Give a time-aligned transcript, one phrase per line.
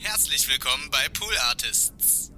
[0.00, 2.30] Herzlich willkommen bei Pool Artists.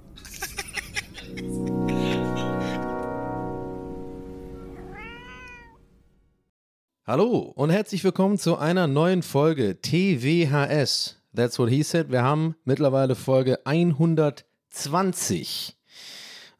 [7.05, 11.21] Hallo und herzlich willkommen zu einer neuen Folge TWHS.
[11.35, 12.11] That's what he said.
[12.11, 15.77] Wir haben mittlerweile Folge 120.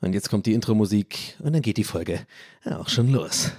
[0.02, 2.28] Und jetzt kommt die Intro-Musik und dann geht die Folge
[2.64, 3.50] auch schon los.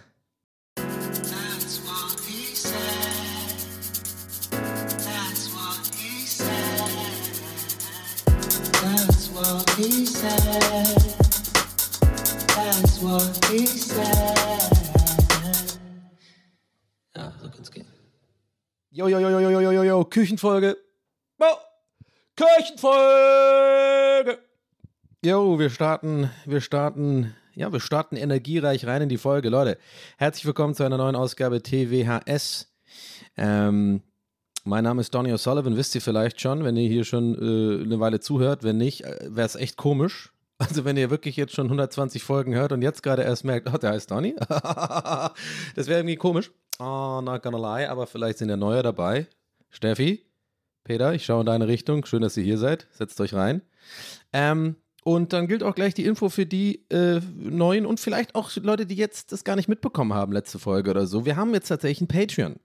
[17.16, 17.86] Ja, so kann's gehen.
[18.90, 20.76] Jo, jo, jo, jo, jo, jo, jo, jo, Küchenfolge.
[21.38, 21.56] Oh,
[22.36, 22.92] Küchenfolge.
[25.24, 29.48] Jo, wir starten, wir starten, ja, wir starten energiereich rein in die Folge.
[29.48, 29.78] Leute,
[30.18, 32.70] herzlich willkommen zu einer neuen Ausgabe TWHS.
[33.38, 34.02] Ähm,
[34.64, 38.00] mein Name ist Donny O'Sullivan, wisst ihr vielleicht schon, wenn ihr hier schon äh, eine
[38.00, 38.62] Weile zuhört.
[38.62, 40.32] Wenn nicht, wäre es echt komisch.
[40.58, 43.76] Also wenn ihr wirklich jetzt schon 120 Folgen hört und jetzt gerade erst merkt, oh,
[43.78, 44.36] der heißt Donny.
[44.48, 45.32] das
[45.88, 46.52] wäre irgendwie komisch.
[46.78, 49.26] Oh, not gonna lie, aber vielleicht sind ja neue dabei.
[49.70, 50.24] Steffi,
[50.84, 52.04] Peter, ich schaue in deine Richtung.
[52.04, 52.86] Schön, dass ihr hier seid.
[52.92, 53.62] Setzt euch rein.
[54.32, 58.50] Ähm, und dann gilt auch gleich die Info für die äh, Neuen und vielleicht auch
[58.56, 61.24] Leute, die jetzt das gar nicht mitbekommen haben, letzte Folge oder so.
[61.24, 62.60] Wir haben jetzt tatsächlich ein Patreon.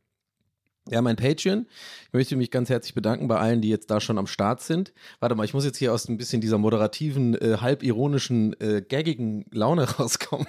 [0.90, 1.68] Ja, mein Patreon.
[2.08, 4.94] Ich möchte mich ganz herzlich bedanken bei allen, die jetzt da schon am Start sind.
[5.20, 9.46] Warte mal, ich muss jetzt hier aus ein bisschen dieser moderativen, äh, halb äh, gaggigen
[9.52, 10.48] Laune rauskommen.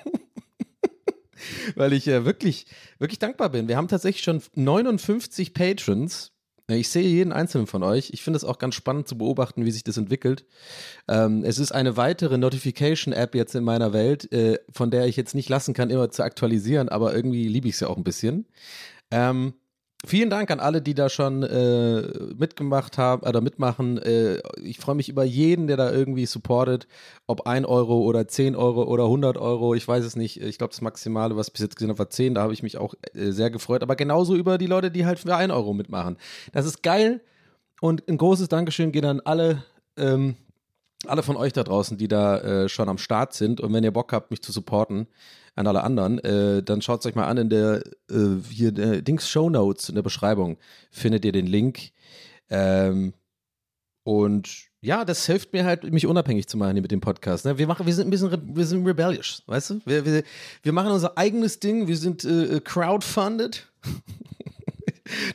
[1.75, 2.67] Weil ich äh, wirklich,
[2.99, 3.69] wirklich dankbar bin.
[3.69, 6.33] Wir haben tatsächlich schon 59 Patrons.
[6.71, 8.11] Ich sehe jeden einzelnen von euch.
[8.11, 10.45] Ich finde es auch ganz spannend zu beobachten, wie sich das entwickelt.
[11.09, 15.35] Ähm, es ist eine weitere Notification-App jetzt in meiner Welt, äh, von der ich jetzt
[15.35, 18.47] nicht lassen kann, immer zu aktualisieren, aber irgendwie liebe ich es ja auch ein bisschen.
[19.11, 19.55] Ähm,
[20.07, 22.03] Vielen Dank an alle, die da schon äh,
[22.37, 23.99] mitgemacht haben oder mitmachen.
[23.99, 26.87] Äh, ich freue mich über jeden, der da irgendwie supportet.
[27.27, 30.41] Ob 1 Euro oder 10 Euro oder 100 Euro, ich weiß es nicht.
[30.41, 32.35] Ich glaube, das Maximale, was ich bis jetzt gesehen habe, war 10.
[32.35, 33.83] Da habe ich mich auch äh, sehr gefreut.
[33.83, 36.17] Aber genauso über die Leute, die halt für 1 Euro mitmachen.
[36.53, 37.21] Das ist geil.
[37.81, 39.65] Und ein großes Dankeschön geht an alle,
[39.97, 40.37] ähm,
[41.07, 43.61] alle von euch da draußen, die da äh, schon am Start sind.
[43.61, 45.09] Und wenn ihr Bock habt, mich zu supporten,
[45.59, 49.03] an alle anderen, äh, dann schaut es euch mal an in der äh, hier der
[49.03, 50.57] Dings Show Notes in der Beschreibung
[50.91, 51.91] findet ihr den Link.
[52.49, 53.13] Ähm,
[54.05, 57.45] und ja, das hilft mir halt, mich unabhängig zu machen hier mit dem Podcast.
[57.45, 57.59] Ne?
[57.59, 59.81] Wir machen, wir sind ein bisschen, wir sind rebellious, weißt du?
[59.85, 60.23] Wir, wir,
[60.63, 61.89] wir machen unser eigenes Ding.
[61.89, 63.67] Wir sind äh, crowdfunded.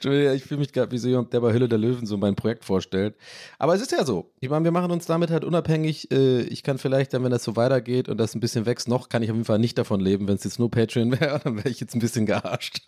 [0.02, 2.66] Ich fühle mich gerade wie so jemand, der bei Hülle der Löwen so mein Projekt
[2.66, 3.16] vorstellt.
[3.58, 4.32] Aber es ist ja so.
[4.40, 6.12] Ich meine, wir machen uns damit halt unabhängig.
[6.12, 9.10] Äh, Ich kann vielleicht dann, wenn das so weitergeht und das ein bisschen wächst, noch
[9.10, 10.28] kann ich auf jeden Fall nicht davon leben.
[10.28, 12.82] Wenn es jetzt nur Patreon wäre, dann wäre ich jetzt ein bisschen gearscht.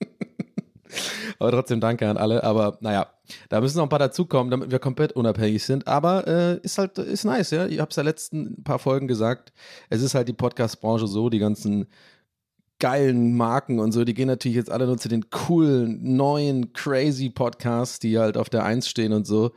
[1.38, 2.42] Aber trotzdem danke an alle.
[2.44, 3.06] Aber naja,
[3.48, 5.86] da müssen noch ein paar dazukommen, damit wir komplett unabhängig sind.
[5.86, 7.66] Aber äh, ist halt, ist nice, ja.
[7.66, 9.52] Ich habe es ja letzten paar Folgen gesagt.
[9.88, 11.86] Es ist halt die Podcast-Branche so, die ganzen
[12.80, 17.30] geilen Marken und so, die gehen natürlich jetzt alle nur zu den coolen, neuen, crazy
[17.30, 19.52] Podcasts, die halt auf der Eins stehen und so.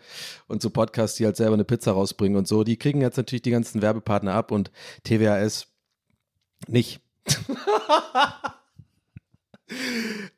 [0.47, 2.63] Und so Podcasts, die halt selber eine Pizza rausbringen und so.
[2.63, 4.71] Die kriegen jetzt natürlich die ganzen Werbepartner ab und
[5.03, 5.67] TWAS
[6.67, 7.01] nicht.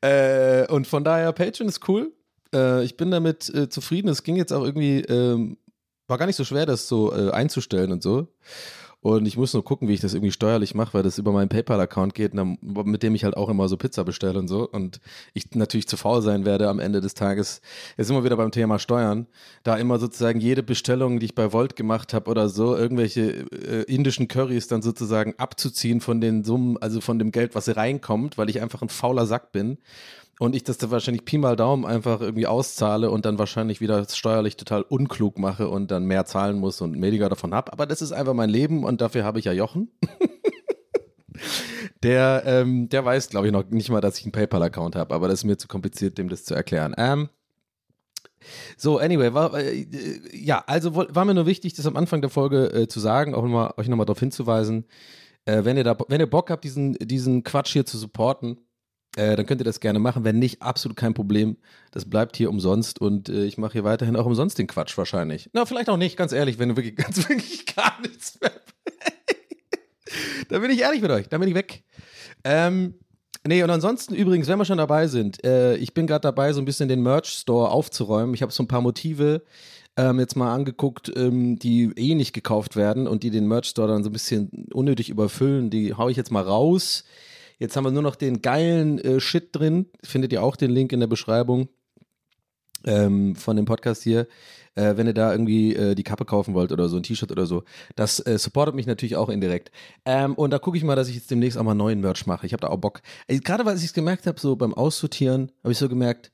[0.02, 2.14] äh, und von daher, Patreon ist cool.
[2.54, 4.08] Äh, ich bin damit äh, zufrieden.
[4.08, 5.58] Es ging jetzt auch irgendwie, ähm,
[6.08, 8.28] war gar nicht so schwer, das so äh, einzustellen und so.
[9.06, 11.48] Und ich muss nur gucken, wie ich das irgendwie steuerlich mache, weil das über meinen
[11.48, 14.68] PayPal-Account geht, mit dem ich halt auch immer so Pizza bestelle und so.
[14.68, 15.00] Und
[15.36, 17.62] ich natürlich zu faul sein werde am Ende des Tages.
[17.98, 19.28] Jetzt wir wieder beim Thema Steuern.
[19.62, 23.84] Da immer sozusagen jede Bestellung, die ich bei Volt gemacht habe oder so, irgendwelche äh,
[23.84, 28.50] indischen Currys dann sozusagen abzuziehen von den Summen, also von dem Geld, was reinkommt, weil
[28.50, 29.78] ich einfach ein fauler Sack bin.
[30.40, 34.06] Und ich das dann wahrscheinlich Pi mal Daumen einfach irgendwie auszahle und dann wahrscheinlich wieder
[34.10, 37.72] steuerlich total unklug mache und dann mehr zahlen muss und weniger davon habe.
[37.72, 39.92] Aber das ist einfach mein Leben und dafür habe ich ja Jochen.
[42.04, 45.28] der, ähm, der weiß, glaube ich, noch nicht mal, dass ich einen PayPal-Account habe, aber
[45.28, 46.94] das ist mir zu kompliziert, dem das zu erklären.
[46.98, 47.30] Ähm,
[48.78, 49.88] so, anyway, war, äh,
[50.34, 53.42] ja, also war mir nur wichtig, das am Anfang der Folge äh, zu sagen, auch
[53.42, 54.86] nochmal, euch nochmal darauf hinzuweisen,
[55.46, 58.58] äh, wenn ihr da, wenn ihr Bock habt, diesen, diesen Quatsch hier zu supporten,
[59.16, 60.24] äh, dann könnt ihr das gerne machen.
[60.24, 61.58] Wenn nicht, absolut kein Problem.
[61.92, 65.50] Das bleibt hier umsonst und äh, ich mache hier weiterhin auch umsonst den Quatsch wahrscheinlich.
[65.54, 68.52] Na, vielleicht auch nicht, ganz ehrlich, wenn du wirklich, ganz wirklich gar nichts mehr.
[70.50, 71.84] da bin ich ehrlich mit euch, da bin ich weg.
[72.44, 72.96] Ähm,
[73.48, 76.62] nee, und ansonsten übrigens, wenn wir schon dabei sind, äh, ich bin gerade dabei, so
[76.62, 78.36] ein bisschen den Merch-Store aufzuräumen.
[78.36, 79.44] Ich habe so ein paar Motive
[79.98, 84.04] ähm, jetzt mal angeguckt, ähm, die eh nicht gekauft werden und die den Merch-Store dann
[84.04, 85.70] so ein bisschen unnötig überfüllen.
[85.70, 87.06] Die hau ich jetzt mal raus.
[87.58, 89.88] Jetzt haben wir nur noch den geilen äh, Shit drin.
[90.04, 91.70] Findet ihr auch den Link in der Beschreibung
[92.86, 94.28] ähm, von dem Podcast hier.
[94.76, 97.46] Äh, wenn ihr da irgendwie äh, die Kappe kaufen wollt oder so, ein T-Shirt oder
[97.46, 97.64] so.
[97.96, 99.72] Das äh, supportet mich natürlich auch indirekt.
[100.06, 102.46] Ähm, und da gucke ich mal, dass ich jetzt demnächst auch mal neuen Merch mache.
[102.46, 103.02] Ich habe da auch Bock.
[103.28, 106.32] Ey, Gerade weil ich es gemerkt habe, so beim Aussortieren, habe ich so gemerkt,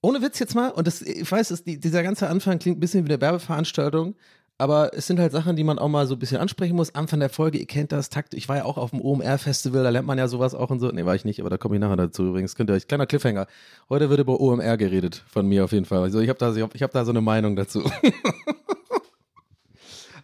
[0.00, 2.80] ohne Witz jetzt mal, und das, ich weiß, das, die, dieser ganze Anfang klingt ein
[2.80, 4.14] bisschen wie eine Werbeveranstaltung,
[4.58, 6.94] aber es sind halt Sachen, die man auch mal so ein bisschen ansprechen muss.
[6.94, 8.32] Anfang der Folge, ihr kennt das, Takt.
[8.34, 10.88] Ich war ja auch auf dem OMR-Festival, da lernt man ja sowas auch und so.
[10.88, 12.54] Nee, war ich nicht, aber da komme ich nachher dazu übrigens.
[12.56, 13.46] Könnt ihr euch, kleiner Cliffhanger.
[13.90, 16.00] Heute wird über OMR geredet, von mir auf jeden Fall.
[16.02, 17.82] Also ich habe da, ich hab, ich hab da so eine Meinung dazu.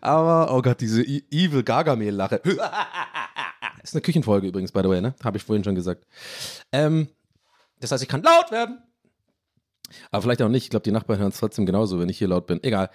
[0.01, 2.41] aber, oh Gott, diese E- Evil Gargamel-Lache.
[3.83, 5.15] Ist eine Küchenfolge übrigens, by the way, ne?
[5.25, 6.07] Habe ich vorhin schon gesagt.
[6.71, 7.09] Ähm,
[7.81, 8.79] das heißt, ich kann laut werden.
[10.11, 10.65] Aber vielleicht auch nicht.
[10.65, 12.63] Ich glaube, die Nachbarn hören es trotzdem genauso, wenn ich hier laut bin.
[12.63, 12.91] Egal.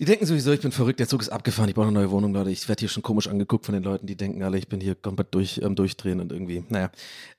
[0.00, 2.32] Die denken sowieso, ich bin verrückt, der Zug ist abgefahren, ich brauche eine neue Wohnung,
[2.32, 2.50] Leute.
[2.50, 4.94] Ich werde hier schon komisch angeguckt von den Leuten, die denken alle, ich bin hier
[4.94, 6.92] komplett durch, ähm, durchdrehen und irgendwie, naja.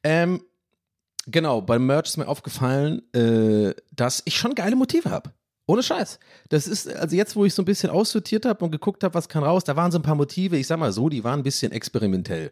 [0.04, 0.44] Ähm,
[1.26, 5.32] genau, beim Merch ist mir aufgefallen, äh, dass ich schon geile Motive habe.
[5.68, 6.20] Ohne Scheiß.
[6.50, 9.30] Das ist, also jetzt, wo ich so ein bisschen aussortiert habe und geguckt habe, was
[9.30, 11.44] kann raus, da waren so ein paar Motive, ich sag mal so, die waren ein
[11.44, 12.52] bisschen experimentell.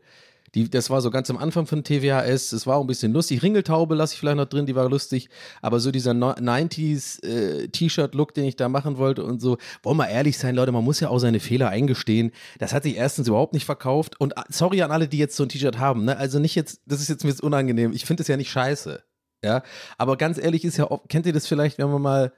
[0.56, 3.44] Die, das war so ganz am Anfang von TWHS, es war auch ein bisschen lustig.
[3.44, 5.30] Ringeltaube lasse ich vielleicht noch drin, die war lustig.
[5.62, 10.10] Aber so dieser no 90s äh, den ich da machen wollte und so, wollen wir
[10.10, 12.32] ehrlich sein, Leute, man muss ja auch seine Fehler eingestehen.
[12.60, 14.20] Das hat sich erstens überhaupt nicht verkauft.
[14.20, 16.18] Und ah, sorry an alle, die jetzt so ein T-Shirt haben, ne?
[16.18, 17.92] Also nicht jetzt, das ist jetzt mir jetzt unangenehm.
[17.94, 19.04] Ich finde es ja nicht scheiße.
[19.44, 19.64] Ja.
[19.98, 22.34] Aber ganz ehrlich ist ja, kennt ihr das vielleicht, wenn man mal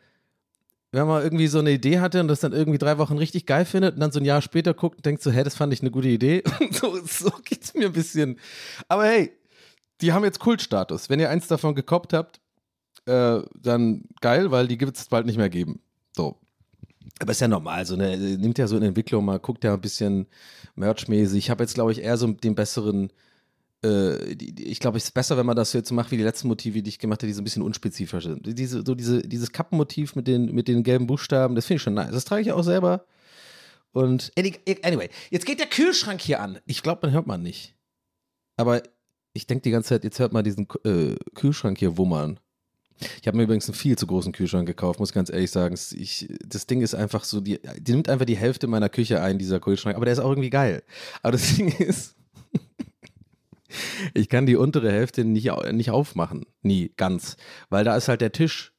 [0.91, 3.65] wenn man irgendwie so eine Idee hatte und das dann irgendwie drei Wochen richtig geil
[3.65, 5.81] findet und dann so ein Jahr später guckt und denkt so, hä, das fand ich
[5.81, 6.43] eine gute Idee.
[6.71, 8.39] so, so geht's mir ein bisschen.
[8.87, 9.31] Aber hey,
[10.01, 11.09] die haben jetzt Kultstatus.
[11.09, 12.39] Wenn ihr eins davon gekoppt habt,
[13.05, 15.81] äh, dann geil, weil die wird es bald nicht mehr geben.
[16.15, 16.37] So.
[17.19, 19.81] Aber ist ja normal, so eine, nimmt ja so eine Entwicklung mal, guckt ja ein
[19.81, 20.27] bisschen
[20.75, 21.37] merchmäßig.
[21.37, 23.11] Ich habe jetzt, glaube ich, eher so den besseren,
[23.81, 26.89] ich glaube, es ist besser, wenn man das jetzt macht wie die letzten Motive, die
[26.89, 28.57] ich gemacht habe, die so ein bisschen unspezifischer sind.
[28.59, 31.93] Diese, so diese, dieses Kappenmotiv mit den, mit den gelben Buchstaben, das finde ich schon
[31.93, 32.11] nice.
[32.11, 33.05] Das trage ich auch selber.
[33.91, 36.59] Und any- anyway, jetzt geht der Kühlschrank hier an.
[36.65, 37.73] Ich glaube, man hört man nicht.
[38.57, 38.83] Aber
[39.33, 42.39] ich denke die ganze Zeit, jetzt hört man diesen äh, Kühlschrank hier wummern.
[43.21, 45.75] Ich habe mir übrigens einen viel zu großen Kühlschrank gekauft, muss ganz ehrlich sagen.
[45.95, 49.39] Ich, das Ding ist einfach so, die, die nimmt einfach die Hälfte meiner Küche ein,
[49.39, 49.95] dieser Kühlschrank.
[49.95, 50.83] Aber der ist auch irgendwie geil.
[51.21, 52.15] Aber das Ding ist,
[54.13, 56.45] ich kann die untere Hälfte nicht, nicht aufmachen.
[56.61, 57.37] Nie, ganz.
[57.69, 58.73] Weil da ist halt der Tisch.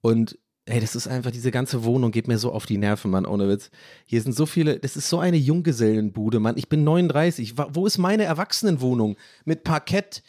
[0.00, 3.26] Und ey, das ist einfach, diese ganze Wohnung geht mir so auf die Nerven, Mann,
[3.26, 3.70] ohne Witz.
[4.06, 6.56] Hier sind so viele, das ist so eine Junggesellenbude, Mann.
[6.56, 7.58] Ich bin 39.
[7.58, 9.16] Wa- Wo ist meine Erwachsenenwohnung?
[9.44, 10.22] Mit Parkett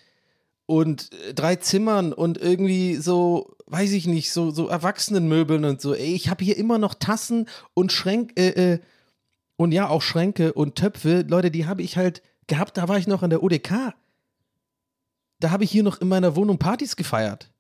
[0.66, 5.94] und äh, drei Zimmern und irgendwie so, weiß ich nicht, so, so Erwachsenenmöbeln und so.
[5.94, 8.80] Ey, ich habe hier immer noch Tassen und Schränke, äh, äh,
[9.56, 11.26] und ja, auch Schränke und Töpfe.
[11.28, 13.94] Leute, die habe ich halt gehabt, da war ich noch an der ODK.
[15.44, 17.52] Da habe ich hier noch in meiner Wohnung Partys gefeiert.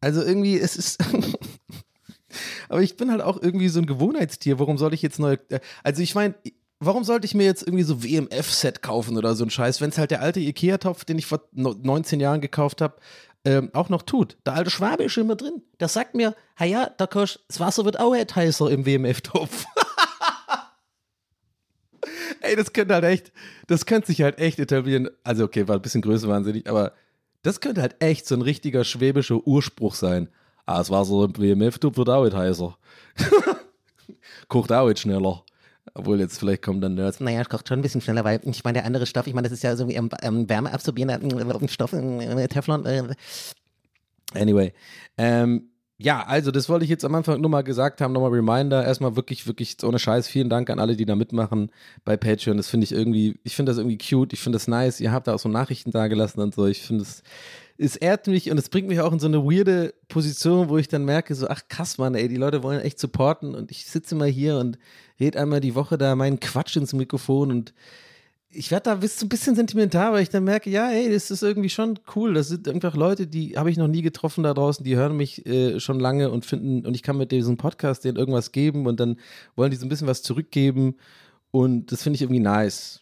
[0.00, 0.98] Also irgendwie, es ist.
[2.68, 4.58] Aber ich bin halt auch irgendwie so ein Gewohnheitstier.
[4.58, 5.36] Warum soll ich jetzt neu.
[5.50, 6.34] äh, Also ich meine,
[6.80, 9.98] warum sollte ich mir jetzt irgendwie so WMF-Set kaufen oder so ein Scheiß, wenn es
[9.98, 12.96] halt der alte Ikea-Topf, den ich vor no- 19 Jahren gekauft habe,
[13.44, 14.38] ähm, auch noch tut.
[14.46, 15.62] Der alte Schwabe ist schon immer drin.
[15.78, 19.66] Der sagt mir, ja, da kost, das Wasser wird auch nicht heißer im WMF-Topf.
[22.40, 23.32] Ey, das könnte halt echt,
[23.66, 25.08] das könnte sich halt echt etablieren.
[25.24, 26.92] Also, okay, war ein bisschen größenwahnsinnig, aber
[27.42, 30.28] das könnte halt echt so ein richtiger schwäbischer Urspruch sein.
[30.66, 32.76] Ah, das Wasser im WMF-Topf wird auch heißer.
[34.48, 35.44] Kocht auch schneller.
[35.94, 37.20] Obwohl jetzt vielleicht kommen dann Nerds.
[37.20, 39.48] Naja, es kocht schon ein bisschen schneller, weil ich meine, der andere Stoff, ich meine,
[39.48, 42.86] das ist ja so wie ähm, ähm, wärmeabsorbierender ähm, Stoff, äh, Teflon.
[42.86, 43.14] Äh,
[44.34, 44.72] Anyway.
[45.18, 48.84] Ähm, ja, also das wollte ich jetzt am Anfang nur mal gesagt haben, nochmal Reminder.
[48.84, 50.26] Erstmal wirklich, wirklich ohne Scheiß.
[50.26, 51.70] Vielen Dank an alle, die da mitmachen
[52.04, 52.56] bei Patreon.
[52.56, 55.00] Das finde ich irgendwie, ich finde das irgendwie cute, ich finde das nice.
[55.00, 56.66] Ihr habt da auch so Nachrichten da gelassen und so.
[56.66, 57.22] Ich finde es
[57.78, 60.88] es ehrt mich und es bringt mich auch in so eine weirde Position, wo ich
[60.88, 64.14] dann merke, so, ach krass, Mann, ey, die Leute wollen echt supporten und ich sitze
[64.14, 64.78] mal hier und
[65.18, 67.74] red einmal die Woche da meinen Quatsch ins Mikrofon und
[68.54, 71.42] ich werde da bis ein bisschen sentimental, weil ich dann merke, ja, ey, das ist
[71.42, 72.34] irgendwie schon cool.
[72.34, 75.46] Das sind einfach Leute, die habe ich noch nie getroffen da draußen, die hören mich
[75.46, 79.00] äh, schon lange und finden, und ich kann mit diesem Podcast denen irgendwas geben und
[79.00, 79.16] dann
[79.56, 80.96] wollen die so ein bisschen was zurückgeben.
[81.50, 83.00] Und das finde ich irgendwie nice.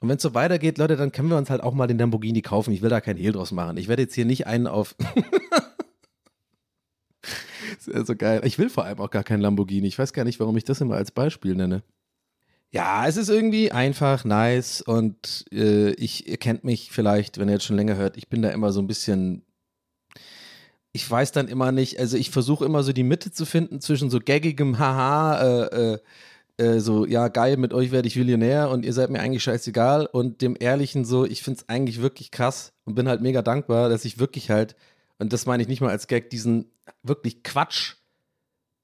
[0.00, 2.42] Und wenn es so weitergeht, Leute, dann können wir uns halt auch mal den Lamborghini
[2.42, 2.72] kaufen.
[2.72, 3.76] Ich will da kein Hehl draus machen.
[3.76, 4.94] Ich werde jetzt hier nicht einen auf.
[4.98, 5.14] das
[7.86, 8.42] ist ja so geil.
[8.44, 9.88] Ich will vor allem auch gar keinen Lamborghini.
[9.88, 11.82] Ich weiß gar nicht, warum ich das immer als Beispiel nenne.
[12.70, 17.54] Ja, es ist irgendwie einfach nice und äh, ich, ihr kennt mich vielleicht, wenn ihr
[17.54, 19.42] jetzt schon länger hört, ich bin da immer so ein bisschen,
[20.92, 24.10] ich weiß dann immer nicht, also ich versuche immer so die Mitte zu finden zwischen
[24.10, 25.98] so gaggigem Haha, äh, äh,
[26.58, 30.04] äh, so, ja, geil, mit euch werde ich Millionär und ihr seid mir eigentlich scheißegal
[30.04, 33.88] und dem ehrlichen so, ich finde es eigentlich wirklich krass und bin halt mega dankbar,
[33.88, 34.76] dass ich wirklich halt,
[35.18, 36.70] und das meine ich nicht mal als Gag, diesen
[37.02, 37.94] wirklich Quatsch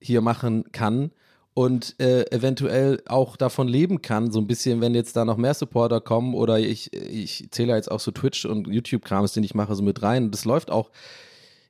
[0.01, 1.11] hier machen kann
[1.55, 5.55] und äh, eventuell auch davon leben kann, so ein bisschen, wenn jetzt da noch mehr
[5.55, 9.75] Supporter kommen oder ich, ich zähle jetzt auch so Twitch und YouTube-Krams, den ich mache,
[9.77, 10.33] so mit rein.
[10.33, 10.91] Das läuft auch.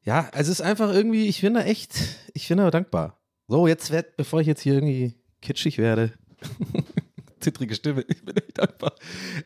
[0.03, 1.95] Ja, also es ist einfach irgendwie, ich bin da echt,
[2.33, 3.19] ich bin da dankbar.
[3.47, 6.13] So, jetzt wird, bevor ich jetzt hier irgendwie kitschig werde.
[7.41, 8.95] Zittrige Stimme, ich bin echt dankbar.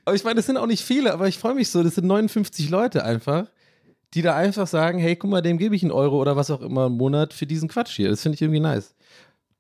[0.05, 2.07] Aber ich meine, das sind auch nicht viele, aber ich freue mich so, das sind
[2.07, 3.51] 59 Leute einfach,
[4.15, 6.61] die da einfach sagen, hey, guck mal, dem gebe ich einen Euro oder was auch
[6.61, 8.09] immer im Monat für diesen Quatsch hier.
[8.11, 8.95] Das finde ich irgendwie nice.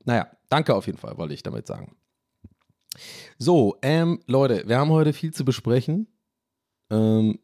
[0.04, 1.96] Naja, danke auf jeden Fall, wollte ich damit sagen.
[3.38, 6.08] So, ähm, Leute, wir haben heute viel zu besprechen.
[6.90, 7.38] Ähm,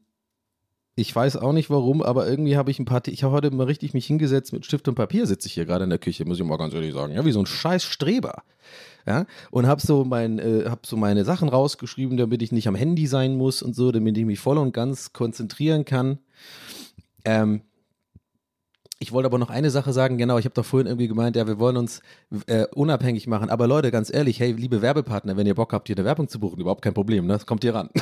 [0.96, 3.66] ich weiß auch nicht warum, aber irgendwie habe ich ein paar, ich habe heute mal
[3.66, 6.38] richtig mich hingesetzt mit Stift und Papier, sitze ich hier gerade in der Küche, muss
[6.38, 7.12] ich mal ganz ehrlich sagen.
[7.12, 8.44] Ja, wie so ein scheiß Streber.
[9.06, 12.74] Ja, und habe so, mein, äh, hab so meine Sachen rausgeschrieben, damit ich nicht am
[12.74, 16.20] Handy sein muss und so, damit ich mich voll und ganz konzentrieren kann.
[17.24, 17.62] Ähm,
[18.98, 21.46] ich wollte aber noch eine Sache sagen, genau, ich habe doch vorhin irgendwie gemeint, ja,
[21.46, 22.00] wir wollen uns
[22.46, 23.50] äh, unabhängig machen.
[23.50, 26.38] Aber Leute, ganz ehrlich, hey, liebe Werbepartner, wenn ihr Bock habt, hier eine Werbung zu
[26.40, 27.38] buchen, überhaupt kein Problem, ne?
[27.44, 27.90] Kommt hier ran.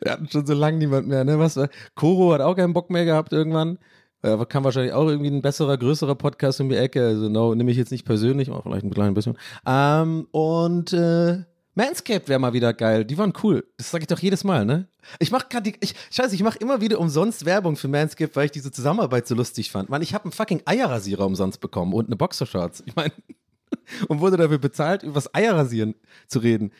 [0.00, 1.38] wir hatten schon so lange niemand mehr, ne?
[1.38, 1.58] Was?
[1.94, 3.78] Koro hat auch keinen Bock mehr gehabt irgendwann.
[4.22, 7.06] Äh, kam wahrscheinlich auch irgendwie ein besserer, größerer Podcast um die Ecke.
[7.06, 9.38] Also, no, nehme ich jetzt nicht persönlich, aber vielleicht ein kleines bisschen.
[9.66, 11.44] Ähm, und äh,
[11.80, 13.06] Manscaped wäre mal wieder geil.
[13.06, 13.66] Die waren cool.
[13.78, 14.86] Das sage ich doch jedes Mal, ne?
[15.18, 18.50] Ich mache gerade ich Scheiße, ich mache immer wieder umsonst Werbung für Manscaped, weil ich
[18.50, 19.88] diese Zusammenarbeit so lustig fand.
[19.88, 22.82] Mann, ich habe einen fucking Eierrasierer umsonst bekommen und eine Boxershorts.
[22.84, 23.12] Ich meine
[24.08, 25.94] und wurde dafür bezahlt, über das Eierrasieren
[26.26, 26.70] zu reden.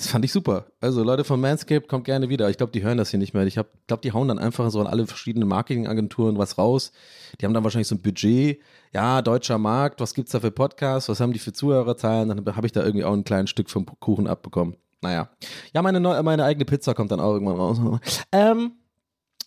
[0.00, 0.64] Das fand ich super.
[0.80, 2.48] Also Leute von Manscaped, kommt gerne wieder.
[2.48, 3.46] Ich glaube, die hören das hier nicht mehr.
[3.46, 6.90] Ich glaube, die hauen dann einfach so an alle verschiedenen Marketingagenturen was raus.
[7.38, 8.62] Die haben dann wahrscheinlich so ein Budget.
[8.94, 11.10] Ja, deutscher Markt, was gibt's da für Podcasts?
[11.10, 12.30] Was haben die für Zuhörerzahlen?
[12.30, 14.76] Dann habe ich da irgendwie auch ein kleines Stück vom Kuchen abbekommen.
[15.02, 15.28] Naja.
[15.74, 17.78] Ja, meine, neue, meine eigene Pizza kommt dann auch irgendwann raus.
[18.32, 18.72] Ähm,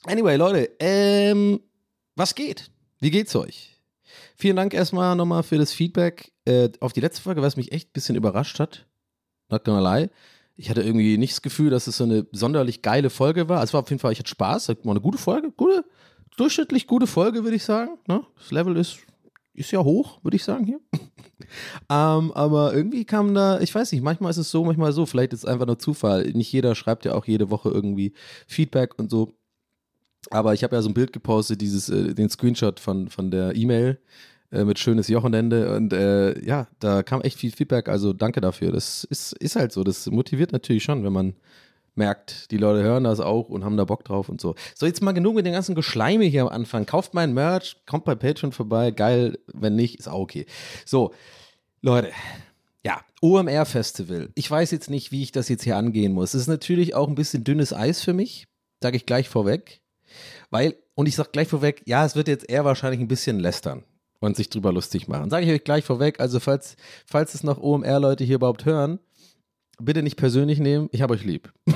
[0.06, 1.62] anyway, Leute, ähm,
[2.16, 2.70] was geht?
[3.00, 3.82] Wie geht's euch?
[4.36, 7.90] Vielen Dank erstmal nochmal für das Feedback äh, auf die letzte Folge, was mich echt
[7.90, 8.86] ein bisschen überrascht hat.
[9.50, 10.10] Not gonna lie.
[10.56, 13.60] Ich hatte irgendwie nicht das Gefühl, dass es so eine sonderlich geile Folge war.
[13.60, 14.70] Also es war auf jeden Fall, ich hatte Spaß.
[14.70, 15.52] War eine gute Folge.
[15.52, 15.84] Gute,
[16.38, 17.98] durchschnittlich gute Folge, würde ich sagen.
[18.08, 18.22] Ne?
[18.38, 19.00] Das Level ist,
[19.56, 20.80] ist ja hoch, würde ich sagen hier.
[21.90, 25.08] ähm, aber irgendwie kam da, ich weiß nicht, manchmal ist es so, manchmal so.
[25.08, 26.24] Vielleicht ist es einfach nur Zufall.
[26.34, 28.14] Nicht jeder schreibt ja auch jede Woche irgendwie
[28.48, 29.34] Feedback und so.
[30.30, 33.56] Aber ich habe ja so ein Bild gepostet, dieses, äh, den Screenshot von, von der
[33.56, 34.00] E-Mail
[34.54, 38.72] äh, mit schönes Wochenende und äh, ja, da kam echt viel Feedback, also danke dafür.
[38.72, 41.34] Das ist, ist halt so, das motiviert natürlich schon, wenn man
[41.96, 44.54] merkt, die Leute hören das auch und haben da Bock drauf und so.
[44.76, 46.86] So, jetzt mal genug mit den ganzen Geschleime hier am Anfang.
[46.86, 50.46] Kauft mein Merch, kommt bei Patreon vorbei, geil, wenn nicht, ist auch okay.
[50.86, 51.14] So,
[51.82, 52.12] Leute,
[52.86, 54.30] ja, OMR Festival.
[54.36, 56.36] Ich weiß jetzt nicht, wie ich das jetzt hier angehen muss.
[56.36, 58.46] Es ist natürlich auch ein bisschen dünnes Eis für mich,
[58.84, 59.82] sage ich gleich vorweg.
[60.52, 63.84] Weil, und ich sage gleich vorweg, ja, es wird jetzt eher wahrscheinlich ein bisschen lästern
[64.24, 65.30] und sich drüber lustig machen.
[65.30, 69.00] Sage ich euch gleich vorweg, also falls, falls es noch OMR-Leute hier überhaupt hören,
[69.82, 71.52] bitte nicht persönlich nehmen, ich habe euch lieb.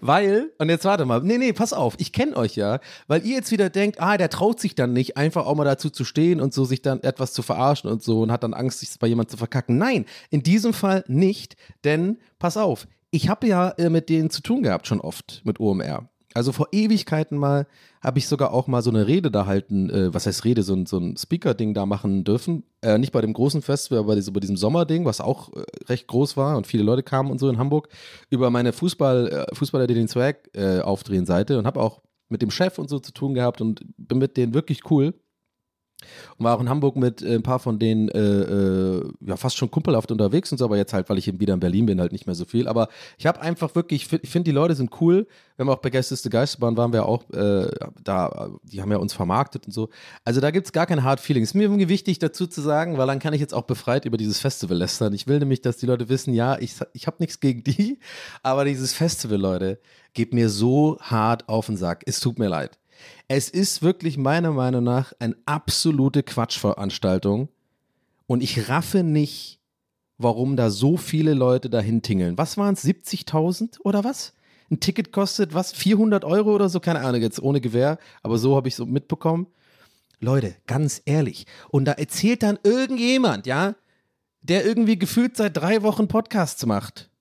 [0.00, 3.34] weil, und jetzt warte mal, nee, nee, pass auf, ich kenne euch ja, weil ihr
[3.34, 6.40] jetzt wieder denkt, ah, der traut sich dann nicht, einfach auch mal dazu zu stehen
[6.40, 9.08] und so sich dann etwas zu verarschen und so und hat dann Angst, sich bei
[9.08, 9.78] jemandem zu verkacken.
[9.78, 14.42] Nein, in diesem Fall nicht, denn pass auf, ich habe ja äh, mit denen zu
[14.42, 16.08] tun gehabt schon oft, mit OMR.
[16.34, 17.66] Also vor Ewigkeiten mal
[18.00, 20.74] habe ich sogar auch mal so eine Rede da halten, äh, was heißt Rede, so
[20.74, 22.64] ein, so ein Speaker-Ding da machen dürfen.
[22.80, 26.36] Äh, nicht bei dem großen Festival, aber bei diesem Sommerding, was auch äh, recht groß
[26.36, 27.88] war und viele Leute kamen und so in Hamburg,
[28.30, 32.42] über meine Fußball, äh, Fußballer, die den Swag äh, aufdrehen Seite und habe auch mit
[32.42, 35.14] dem Chef und so zu tun gehabt und bin mit denen wirklich cool.
[36.38, 39.56] Und war auch in Hamburg mit äh, ein paar von denen äh, äh, ja fast
[39.56, 42.00] schon kumpelhaft unterwegs und so, aber jetzt halt, weil ich eben wieder in Berlin bin,
[42.00, 42.68] halt nicht mehr so viel.
[42.68, 45.26] Aber ich habe einfach wirklich, ich find- ich finde, die Leute sind cool.
[45.56, 47.68] Wir haben auch bei Gästeste Geisterbahn waren wir auch äh,
[48.02, 49.88] da, die haben ja uns vermarktet und so.
[50.24, 51.50] Also da gibt es gar keine Hard Feelings.
[51.50, 54.16] Ist mir irgendwie wichtig dazu zu sagen, weil dann kann ich jetzt auch befreit über
[54.16, 55.12] dieses Festival lästern.
[55.12, 57.98] Ich will nämlich, dass die Leute wissen, ja, ich, ich habe nichts gegen die,
[58.42, 59.78] aber dieses Festival, Leute,
[60.14, 62.02] geht mir so hart auf den Sack.
[62.06, 62.78] Es tut mir leid.
[63.28, 67.48] Es ist wirklich meiner Meinung nach eine absolute Quatschveranstaltung
[68.26, 69.60] und ich raffe nicht,
[70.18, 72.38] warum da so viele Leute dahin tingeln.
[72.38, 74.34] Was waren es, 70.000 oder was?
[74.70, 76.80] Ein Ticket kostet was, 400 Euro oder so?
[76.80, 79.46] Keine Ahnung, jetzt ohne Gewehr, aber so habe ich es mitbekommen.
[80.20, 81.46] Leute, ganz ehrlich.
[81.68, 83.74] Und da erzählt dann irgendjemand, ja,
[84.40, 87.11] der irgendwie gefühlt seit drei Wochen Podcasts macht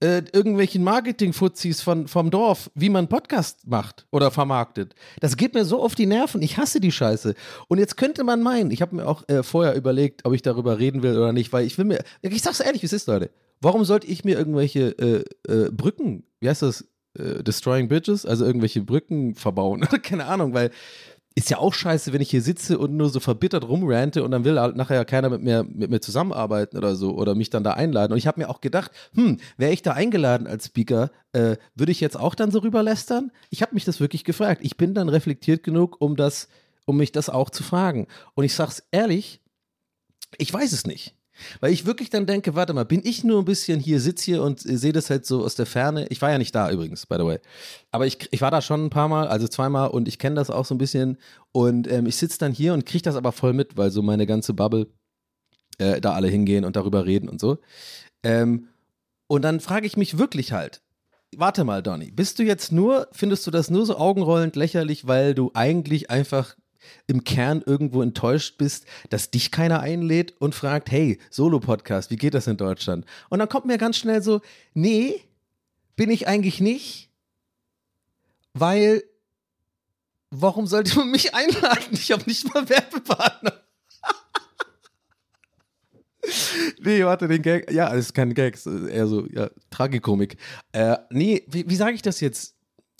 [0.00, 4.94] äh, irgendwelchen Marketing-Fuzis vom Dorf, wie man Podcast macht oder vermarktet.
[5.20, 6.42] Das geht mir so auf die Nerven.
[6.42, 7.34] Ich hasse die Scheiße.
[7.68, 10.78] Und jetzt könnte man meinen, ich habe mir auch äh, vorher überlegt, ob ich darüber
[10.78, 13.30] reden will oder nicht, weil ich will mir, ich sag's ehrlich, wie es ist, Leute.
[13.60, 16.86] Warum sollte ich mir irgendwelche äh, äh, Brücken, wie heißt das,
[17.18, 19.80] äh, Destroying Bridges, also irgendwelche Brücken verbauen?
[20.02, 20.70] Keine Ahnung, weil
[21.36, 24.44] ist ja auch scheiße, wenn ich hier sitze und nur so verbittert rumrante und dann
[24.44, 27.72] will halt nachher keiner mit mir, mit mir zusammenarbeiten oder so oder mich dann da
[27.72, 28.12] einladen.
[28.12, 31.92] Und ich habe mir auch gedacht, hm, wäre ich da eingeladen als Speaker, äh, würde
[31.92, 33.32] ich jetzt auch dann so rüberlästern?
[33.50, 34.62] Ich habe mich das wirklich gefragt.
[34.64, 36.48] Ich bin dann reflektiert genug, um das,
[36.86, 38.06] um mich das auch zu fragen.
[38.32, 39.42] Und ich sag's ehrlich,
[40.38, 41.15] ich weiß es nicht.
[41.60, 44.42] Weil ich wirklich dann denke, warte mal, bin ich nur ein bisschen hier, sitze hier
[44.42, 46.06] und sehe das halt so aus der Ferne.
[46.08, 47.38] Ich war ja nicht da übrigens, by the way.
[47.90, 50.50] Aber ich, ich war da schon ein paar Mal, also zweimal und ich kenne das
[50.50, 51.18] auch so ein bisschen.
[51.52, 54.26] Und ähm, ich sitze dann hier und kriege das aber voll mit, weil so meine
[54.26, 54.86] ganze Bubble
[55.78, 57.58] äh, da alle hingehen und darüber reden und so.
[58.22, 58.68] Ähm,
[59.28, 60.82] und dann frage ich mich wirklich halt,
[61.36, 65.34] warte mal, Donny, bist du jetzt nur, findest du das nur so augenrollend lächerlich, weil
[65.34, 66.56] du eigentlich einfach
[67.06, 72.34] im Kern irgendwo enttäuscht bist, dass dich keiner einlädt und fragt, hey, Solo-Podcast, wie geht
[72.34, 73.04] das in Deutschland?
[73.28, 74.40] Und dann kommt mir ganz schnell so,
[74.74, 75.20] nee,
[75.96, 77.10] bin ich eigentlich nicht,
[78.54, 79.02] weil
[80.30, 81.92] warum sollte man mich einladen?
[81.92, 83.52] Ich habe nicht mal Werbepartner.
[86.80, 87.70] Nee, warte, den Gag.
[87.70, 90.36] Ja, das ist kein Gag, eher so, ja, Tragikomik.
[90.72, 92.55] Äh, nee, wie, wie sage ich das jetzt?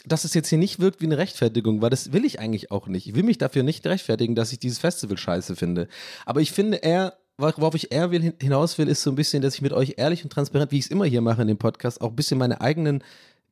[0.07, 2.87] Dass es jetzt hier nicht wirkt wie eine Rechtfertigung, weil das will ich eigentlich auch
[2.87, 3.09] nicht.
[3.09, 5.89] Ich will mich dafür nicht rechtfertigen, dass ich dieses Festival scheiße finde.
[6.25, 9.57] Aber ich finde eher, worauf ich eher will, hinaus will, ist so ein bisschen, dass
[9.57, 12.01] ich mit euch ehrlich und transparent, wie ich es immer hier mache in dem Podcast,
[12.01, 13.03] auch ein bisschen meine eigenen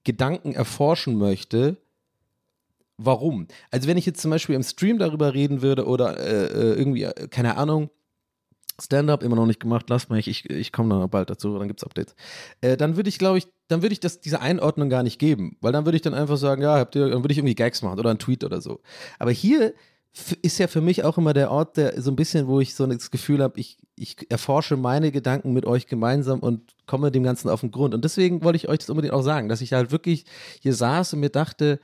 [0.05, 1.77] Gedanken erforschen möchte.
[2.97, 3.49] Warum?
[3.71, 7.03] Also wenn ich jetzt zum Beispiel im Stream darüber reden würde oder äh, äh, irgendwie,
[7.03, 7.91] äh, keine Ahnung,
[8.81, 11.85] Stand-up immer noch nicht gemacht, lasst mich, ich, ich komme noch bald dazu, dann gibt's
[11.85, 12.15] Updates.
[12.61, 15.57] Äh, dann würde ich, glaube ich, dann würde ich das, diese Einordnung gar nicht geben,
[15.61, 17.83] weil dann würde ich dann einfach sagen, ja, habt ihr, dann würde ich irgendwie Gags
[17.83, 18.81] machen oder einen Tweet oder so.
[19.19, 19.75] Aber hier
[20.43, 22.87] ist ja für mich auch immer der Ort, der so ein bisschen, wo ich so
[22.87, 27.49] das Gefühl habe, ich, ich erforsche meine Gedanken mit euch gemeinsam und komme dem Ganzen
[27.49, 27.95] auf den Grund.
[27.95, 30.25] Und deswegen wollte ich euch das unbedingt auch sagen, dass ich halt wirklich
[30.61, 31.81] hier saß und mir dachte,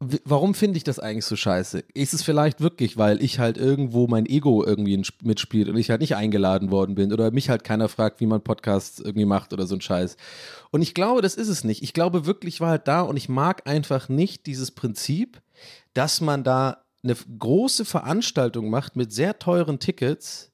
[0.00, 1.82] warum finde ich das eigentlich so scheiße?
[1.92, 6.00] Ist es vielleicht wirklich, weil ich halt irgendwo mein Ego irgendwie mitspielt und ich halt
[6.00, 9.66] nicht eingeladen worden bin oder mich halt keiner fragt, wie man Podcasts irgendwie macht oder
[9.66, 10.16] so ein Scheiß.
[10.70, 11.82] Und ich glaube, das ist es nicht.
[11.82, 15.42] Ich glaube wirklich, ich war halt da und ich mag einfach nicht dieses Prinzip,
[15.94, 20.52] dass man da eine große Veranstaltung macht mit sehr teuren Tickets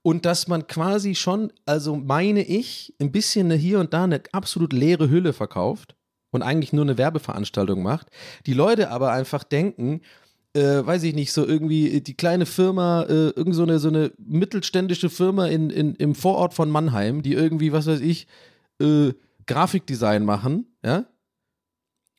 [0.00, 4.72] und dass man quasi schon, also meine ich, ein bisschen hier und da eine absolut
[4.72, 5.94] leere Hülle verkauft
[6.32, 8.08] und eigentlich nur eine Werbeveranstaltung macht.
[8.46, 10.00] Die Leute aber einfach denken,
[10.54, 14.12] äh, weiß ich nicht, so irgendwie die kleine Firma, äh, irgend so eine, so eine
[14.18, 18.26] mittelständische Firma in, in, im Vorort von Mannheim, die irgendwie, was weiß ich,
[18.80, 19.12] äh,
[19.46, 21.06] Grafikdesign machen, ja?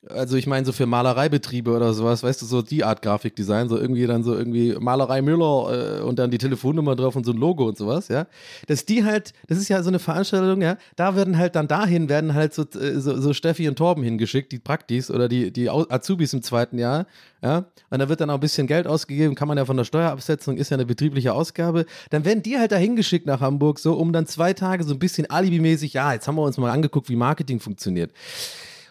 [0.09, 3.77] Also ich meine so für Malereibetriebe oder sowas, weißt du, so die Art Grafikdesign, so
[3.77, 7.37] irgendwie dann so irgendwie Malerei Müller äh, und dann die Telefonnummer drauf und so ein
[7.37, 8.27] Logo und sowas, ja.
[8.67, 12.09] Dass die halt, das ist ja so eine Veranstaltung, ja, da werden halt dann dahin,
[12.09, 15.69] werden halt so, äh, so, so Steffi und Torben hingeschickt, die Praktis oder die, die
[15.69, 17.05] Azubis im zweiten Jahr,
[17.41, 17.65] ja.
[17.89, 20.57] Und da wird dann auch ein bisschen Geld ausgegeben, kann man ja von der Steuerabsetzung,
[20.57, 21.85] ist ja eine betriebliche Ausgabe.
[22.09, 24.99] Dann werden die halt da hingeschickt nach Hamburg, so um dann zwei Tage so ein
[24.99, 28.11] bisschen alibimäßig, ja, jetzt haben wir uns mal angeguckt, wie Marketing funktioniert.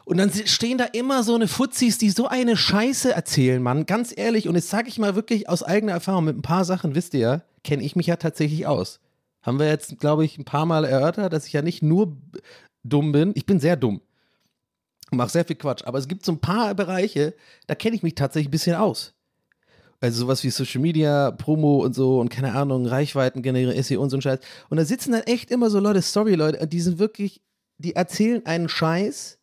[0.04, 3.86] Und dann stehen da immer so eine Fuzis, die so eine Scheiße erzählen, Mann.
[3.86, 4.48] Ganz ehrlich.
[4.48, 7.20] Und jetzt sage ich mal wirklich aus eigener Erfahrung, mit ein paar Sachen, wisst ihr
[7.20, 9.00] ja, kenne ich mich ja tatsächlich aus.
[9.42, 12.16] Haben wir jetzt, glaube ich, ein paar Mal erörtert, dass ich ja nicht nur
[12.84, 13.32] dumm bin.
[13.34, 14.00] Ich bin sehr dumm.
[15.10, 15.84] Mache sehr viel Quatsch.
[15.84, 17.34] Aber es gibt so ein paar Bereiche,
[17.66, 19.14] da kenne ich mich tatsächlich ein bisschen aus.
[20.00, 24.10] Also sowas wie Social Media, Promo und so und keine Ahnung, Reichweiten generieren, SEO und
[24.10, 24.40] so ein Scheiß.
[24.68, 27.40] Und da sitzen dann echt immer so Leute, sorry Leute, die sind wirklich,
[27.78, 29.38] die erzählen einen Scheiß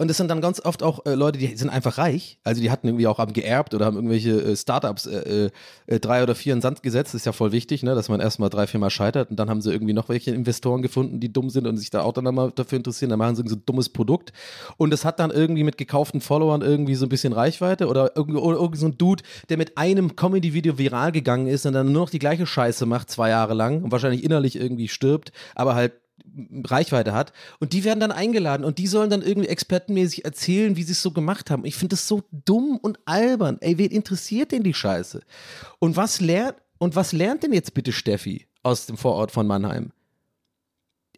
[0.00, 2.38] Und das sind dann ganz oft auch äh, Leute, die sind einfach reich.
[2.44, 5.50] Also die hatten irgendwie auch haben geerbt oder haben irgendwelche äh, Startups äh,
[5.86, 7.14] äh, drei oder vier in Sand gesetzt.
[7.14, 7.96] Das ist ja voll wichtig, ne?
[7.96, 10.82] dass man erstmal drei, vier Mal scheitert und dann haben sie irgendwie noch welche Investoren
[10.82, 13.10] gefunden, die dumm sind und sich da auch dann mal dafür interessieren.
[13.10, 14.32] Dann machen sie so ein dummes Produkt.
[14.76, 18.38] Und das hat dann irgendwie mit gekauften Followern irgendwie so ein bisschen Reichweite oder irgendwie,
[18.38, 22.02] oder irgendwie so ein Dude, der mit einem Comedy-Video viral gegangen ist und dann nur
[22.02, 25.94] noch die gleiche Scheiße macht, zwei Jahre lang und wahrscheinlich innerlich irgendwie stirbt, aber halt
[26.64, 27.32] Reichweite hat.
[27.60, 31.02] Und die werden dann eingeladen und die sollen dann irgendwie expertenmäßig erzählen, wie sie es
[31.02, 31.64] so gemacht haben.
[31.64, 33.58] Ich finde das so dumm und albern.
[33.60, 35.22] Ey, wen interessiert denn die Scheiße?
[35.78, 39.92] Und was lernt, und was lernt denn jetzt bitte Steffi aus dem Vorort von Mannheim?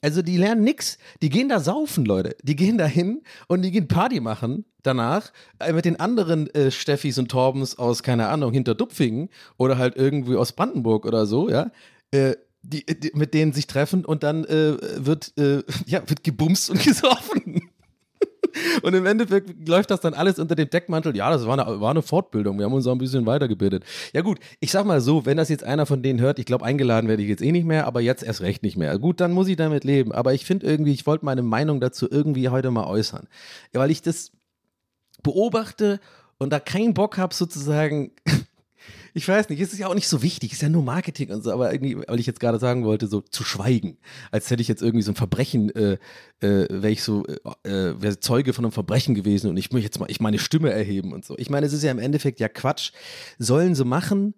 [0.02, 0.98] Also die lernen nix.
[1.20, 2.36] Die gehen da saufen, Leute.
[2.42, 6.70] Die gehen da hin und die gehen Party machen danach äh, mit den anderen äh,
[6.70, 11.48] Steffis und Torbens aus, keine Ahnung, hinter Dupfingen oder halt irgendwie aus Brandenburg oder so,
[11.48, 11.70] ja.
[12.10, 16.70] Äh, die, die, mit denen sich treffen und dann äh, wird, äh, ja, wird gebumst
[16.70, 17.70] und gesoffen.
[18.82, 21.16] Und im Endeffekt läuft das dann alles unter dem Deckmantel.
[21.16, 22.58] Ja, das war eine, war eine Fortbildung.
[22.58, 23.84] Wir haben uns auch ein bisschen weitergebildet.
[24.12, 26.64] Ja, gut, ich sag mal so, wenn das jetzt einer von denen hört, ich glaube,
[26.64, 28.98] eingeladen werde ich jetzt eh nicht mehr, aber jetzt erst recht nicht mehr.
[28.98, 30.12] Gut, dann muss ich damit leben.
[30.12, 33.28] Aber ich finde irgendwie, ich wollte meine Meinung dazu irgendwie heute mal äußern.
[33.72, 34.32] Weil ich das
[35.22, 36.00] beobachte
[36.38, 38.12] und da keinen Bock habe, sozusagen
[39.14, 41.30] ich weiß nicht, es ist ja auch nicht so wichtig, es ist ja nur Marketing
[41.30, 43.98] und so, aber irgendwie, weil ich jetzt gerade sagen wollte, so zu schweigen,
[44.30, 45.98] als hätte ich jetzt irgendwie so ein Verbrechen, äh,
[46.40, 49.86] äh, wäre ich so, äh, äh wäre Zeuge von einem Verbrechen gewesen und ich möchte
[49.86, 51.36] jetzt mal, ich meine Stimme erheben und so.
[51.38, 52.92] Ich meine, es ist ja im Endeffekt ja Quatsch.
[53.38, 54.34] Sollen sie machen,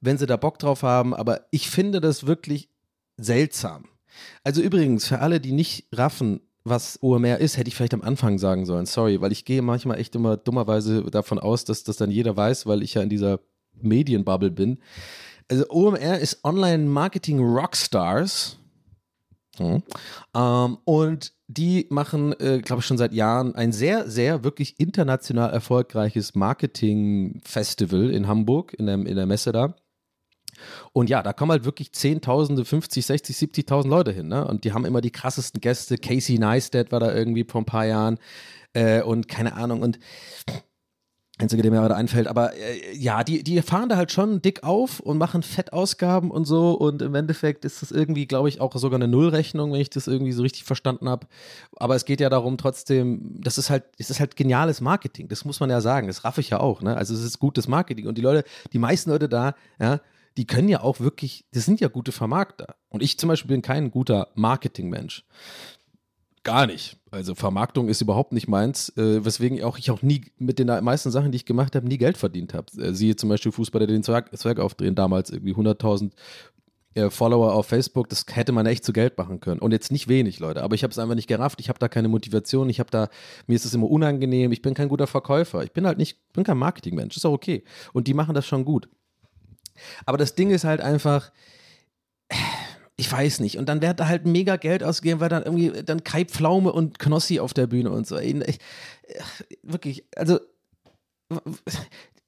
[0.00, 2.68] wenn sie da Bock drauf haben, aber ich finde das wirklich
[3.16, 3.86] seltsam.
[4.44, 8.38] Also übrigens, für alle, die nicht raffen, was OMR ist, hätte ich vielleicht am Anfang
[8.38, 8.86] sagen sollen.
[8.86, 12.66] Sorry, weil ich gehe manchmal echt immer dummerweise davon aus, dass das dann jeder weiß,
[12.66, 13.40] weil ich ja in dieser
[13.82, 14.78] Medienbubble bin.
[15.48, 18.56] Also OMR ist Online Marketing Rockstars.
[19.56, 19.82] Hm.
[20.34, 25.50] Ähm, und die machen, äh, glaube ich, schon seit Jahren ein sehr, sehr wirklich international
[25.50, 29.74] erfolgreiches Marketing-Festival in Hamburg, in der, in der Messe da.
[30.92, 34.28] Und ja, da kommen halt wirklich Zehntausende, 50, 60, 70.000 Leute hin.
[34.28, 34.46] Ne?
[34.46, 35.98] Und die haben immer die krassesten Gäste.
[35.98, 38.18] Casey Neistat war da irgendwie vor ein paar Jahren.
[38.72, 39.82] Äh, und keine Ahnung.
[39.82, 39.98] Und
[41.40, 44.62] Einzige, der mir gerade einfällt, aber äh, ja, die, die fahren da halt schon dick
[44.62, 48.74] auf und machen Fettausgaben und so und im Endeffekt ist das irgendwie, glaube ich, auch
[48.76, 51.26] sogar eine Nullrechnung, wenn ich das irgendwie so richtig verstanden habe.
[51.76, 55.44] Aber es geht ja darum trotzdem, das ist halt, es ist halt geniales Marketing, das
[55.44, 56.96] muss man ja sagen, das raff ich ja auch, ne?
[56.96, 60.00] Also es ist gutes Marketing und die Leute, die meisten Leute da, ja,
[60.36, 62.76] die können ja auch wirklich, das sind ja gute Vermarkter.
[62.88, 65.24] Und ich zum Beispiel bin kein guter Marketingmensch.
[66.42, 66.96] Gar nicht.
[67.10, 71.10] Also Vermarktung ist überhaupt nicht meins, äh, weswegen auch ich auch nie mit den meisten
[71.10, 72.66] Sachen, die ich gemacht habe, nie Geld verdient habe.
[72.80, 76.12] Äh, siehe zum Beispiel Fußballer, die den Zwerg, Zwerg aufdrehen, damals irgendwie 100.000
[76.94, 79.60] äh, Follower auf Facebook, das hätte man echt zu Geld machen können.
[79.60, 81.88] Und jetzt nicht wenig, Leute, aber ich habe es einfach nicht gerafft, ich habe da
[81.88, 83.08] keine Motivation, ich habe da,
[83.46, 86.44] mir ist es immer unangenehm, ich bin kein guter Verkäufer, ich bin halt nicht, bin
[86.44, 87.64] kein Marketingmensch, ist auch okay.
[87.92, 88.88] Und die machen das schon gut.
[90.06, 91.30] Aber das Ding ist halt einfach,
[93.00, 93.56] ich weiß nicht.
[93.56, 96.98] Und dann wird da halt mega Geld ausgegeben, weil dann irgendwie dann Kai Pflaume und
[96.98, 98.18] Knossi auf der Bühne und so.
[98.18, 98.36] Ich,
[99.62, 100.38] wirklich, also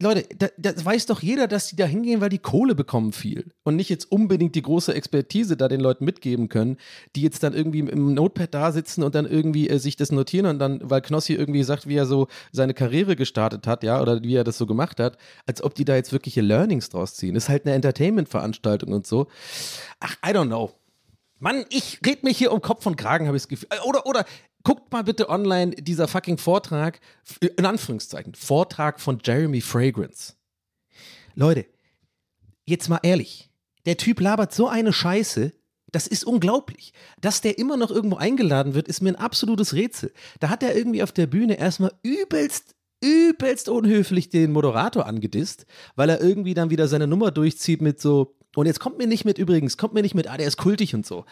[0.02, 3.52] Leute, da, das weiß doch jeder, dass die da hingehen, weil die Kohle bekommen viel
[3.62, 6.76] und nicht jetzt unbedingt die große Expertise da den Leuten mitgeben können,
[7.16, 10.46] die jetzt dann irgendwie im Notepad da sitzen und dann irgendwie äh, sich das notieren
[10.46, 14.22] und dann, weil Knossi irgendwie sagt, wie er so seine Karriere gestartet hat, ja, oder
[14.22, 17.36] wie er das so gemacht hat, als ob die da jetzt wirkliche Learnings draus ziehen.
[17.36, 19.28] Ist halt eine Entertainment-Veranstaltung und so.
[20.00, 20.70] Ach, I don't know.
[21.42, 23.68] Mann, ich red mich hier um Kopf und Kragen, habe ich das Gefühl.
[23.72, 24.24] Äh, oder, oder
[24.62, 27.00] guckt mal bitte online dieser fucking Vortrag,
[27.40, 30.34] in Anführungszeichen, Vortrag von Jeremy Fragrance.
[31.34, 31.66] Leute,
[32.64, 33.50] jetzt mal ehrlich,
[33.86, 35.52] der Typ labert so eine Scheiße,
[35.90, 36.92] das ist unglaublich.
[37.20, 40.12] Dass der immer noch irgendwo eingeladen wird, ist mir ein absolutes Rätsel.
[40.38, 46.08] Da hat er irgendwie auf der Bühne erstmal übelst übelst unhöflich den Moderator angedisst, weil
[46.08, 49.38] er irgendwie dann wieder seine Nummer durchzieht mit so, und jetzt kommt mir nicht mit
[49.38, 51.24] übrigens, kommt mir nicht mit, ah, der ist kultig und so.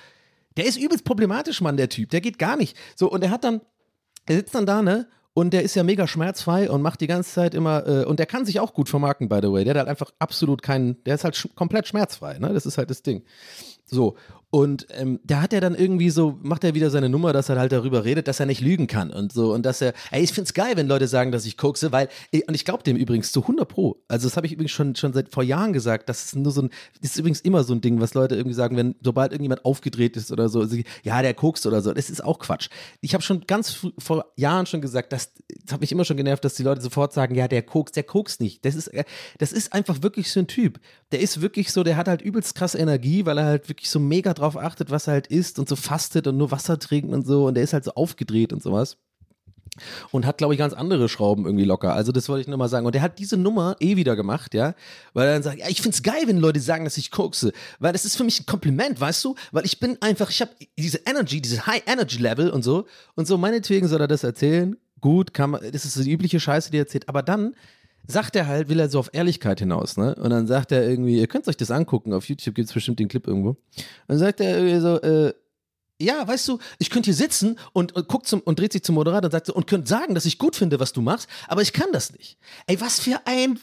[0.57, 2.11] Der ist übelst problematisch, Mann, der Typ.
[2.11, 2.77] Der geht gar nicht.
[2.97, 3.61] So, und er hat dann,
[4.27, 5.07] er sitzt dann da, ne?
[5.33, 8.27] Und der ist ja mega schmerzfrei und macht die ganze Zeit immer, äh, und der
[8.27, 9.63] kann sich auch gut vermarkten, by the way.
[9.63, 12.53] Der hat halt einfach absolut keinen, der ist halt sch komplett schmerzfrei, ne?
[12.53, 13.23] Das ist halt das Ding.
[13.87, 14.17] So,
[14.53, 17.59] und ähm, da hat er dann irgendwie so, macht er wieder seine Nummer, dass er
[17.59, 19.55] halt darüber redet, dass er nicht lügen kann und so.
[19.55, 22.09] Und dass er, ey, ich find's geil, wenn Leute sagen, dass ich kokse, weil,
[22.49, 24.03] und ich glaube dem übrigens zu 100 Pro.
[24.09, 26.09] Also, das habe ich übrigens schon, schon seit vor Jahren gesagt.
[26.09, 28.57] Das ist nur so ein, das ist übrigens immer so ein Ding, was Leute irgendwie
[28.57, 31.93] sagen, wenn, sobald irgendjemand aufgedreht ist oder so, sie, ja, der kokst oder so.
[31.93, 32.71] Das ist auch Quatsch.
[33.03, 35.31] Ich habe schon ganz vor Jahren schon gesagt, das,
[35.65, 38.03] das hat mich immer schon genervt, dass die Leute sofort sagen, ja, der kokst, der
[38.03, 38.65] kokst nicht.
[38.65, 39.05] Das ist, äh,
[39.39, 40.81] das ist einfach wirklich so ein Typ.
[41.13, 44.01] Der ist wirklich so, der hat halt übelst krass Energie, weil er halt wirklich so
[44.01, 47.27] mega drauf achtet, was er halt isst und so fastet und nur Wasser trinkt und
[47.27, 48.99] so und der ist halt so aufgedreht und sowas.
[50.11, 51.95] und hat, glaube ich, ganz andere Schrauben irgendwie locker.
[51.95, 52.87] Also das wollte ich nur mal sagen.
[52.87, 54.75] Und der hat diese Nummer eh wieder gemacht, ja,
[55.13, 57.93] weil er dann sagt, ja, ich find's geil, wenn Leute sagen, dass ich kokse, weil
[57.93, 60.99] das ist für mich ein Kompliment, weißt du, weil ich bin einfach, ich habe diese
[61.07, 64.77] Energy, diese High Energy Level und so und so meinetwegen soll er das erzählen.
[65.01, 67.55] Gut, kann man, das ist so die übliche Scheiße, die er erzählt, aber dann
[68.07, 70.15] sagt er halt, will er so auf Ehrlichkeit hinaus, ne?
[70.17, 73.09] Und dann sagt er irgendwie, ihr könnt euch das angucken, auf YouTube gibt's bestimmt den
[73.09, 73.51] Clip irgendwo.
[73.51, 73.59] Und
[74.09, 75.35] dann sagt er irgendwie so, äh,
[76.01, 78.95] ja, weißt du, ich könnte hier sitzen und, und guckt zum und dreht sich zum
[78.95, 81.63] Moderator und sagt so, und könnte sagen, dass ich gut finde, was du machst, aber
[81.63, 82.39] ich kann das nicht.
[82.67, 83.61] Ey, was für ein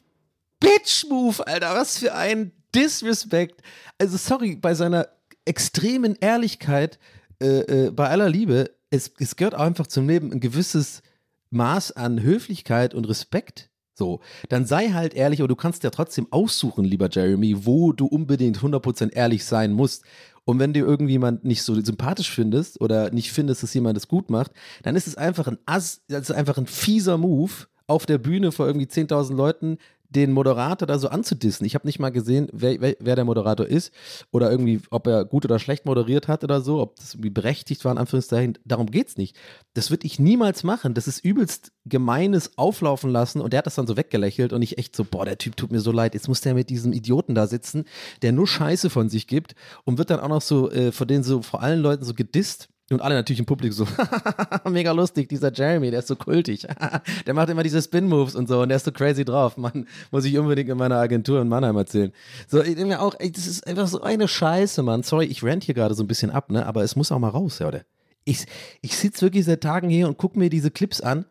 [0.60, 3.62] Bitch-Move, Alter, was für ein Disrespect.
[3.98, 5.08] Also, sorry, bei seiner
[5.46, 7.00] extremen Ehrlichkeit,
[7.42, 11.02] äh, äh, bei aller Liebe, es, es gehört auch einfach zum Leben ein gewisses
[11.50, 13.70] Maß an Höflichkeit und Respekt.
[13.98, 18.06] So, dann sei halt ehrlich, aber du kannst ja trotzdem aussuchen, lieber Jeremy, wo du
[18.06, 20.04] unbedingt 100% ehrlich sein musst.
[20.46, 24.30] Und wenn du irgendjemand nicht so sympathisch findest oder nicht findest, dass jemand das gut
[24.30, 24.52] macht,
[24.84, 27.52] dann ist es einfach ein Ass, ist einfach ein fieser Move
[27.88, 29.78] auf der Bühne vor irgendwie 10.000 Leuten
[30.10, 31.66] den Moderator da so anzudissen.
[31.66, 33.92] Ich habe nicht mal gesehen, wer, wer, wer der Moderator ist
[34.32, 37.84] oder irgendwie, ob er gut oder schlecht moderiert hat oder so, ob das irgendwie berechtigt
[37.86, 38.58] war, in Anführungszeichen.
[38.66, 39.36] Darum geht's nicht.
[39.74, 40.94] Das würde ich niemals machen.
[40.94, 44.78] Das ist übelst gemeines Auflaufen lassen und der hat das dann so weggelächelt und ich
[44.78, 46.14] echt so, boah, der Typ tut mir so leid.
[46.14, 47.86] Jetzt muss der mit diesem Idioten da sitzen,
[48.22, 51.24] der nur Scheiße von sich gibt und wird dann auch noch so äh, von denen
[51.24, 52.70] so vor allen Leuten so gedisst.
[52.90, 53.88] Und alle natürlich im Publikum so,
[54.70, 56.66] mega lustig, dieser Jeremy, der ist so kultig.
[57.26, 59.58] der macht immer diese Spin-Moves und so und der ist so crazy drauf.
[59.58, 62.14] Mann, muss ich unbedingt in meiner Agentur in Mannheim erzählen.
[62.48, 65.04] So, ich denke mir auch, ey, das ist einfach so eine Scheiße, Mann.
[65.04, 66.66] Sorry, ich rant hier gerade so ein bisschen ab, ne?
[66.66, 67.82] Aber es muss auch mal raus, oder?
[68.24, 68.46] Ich,
[68.82, 71.26] ich sitze wirklich seit Tagen hier und gucke mir diese Clips an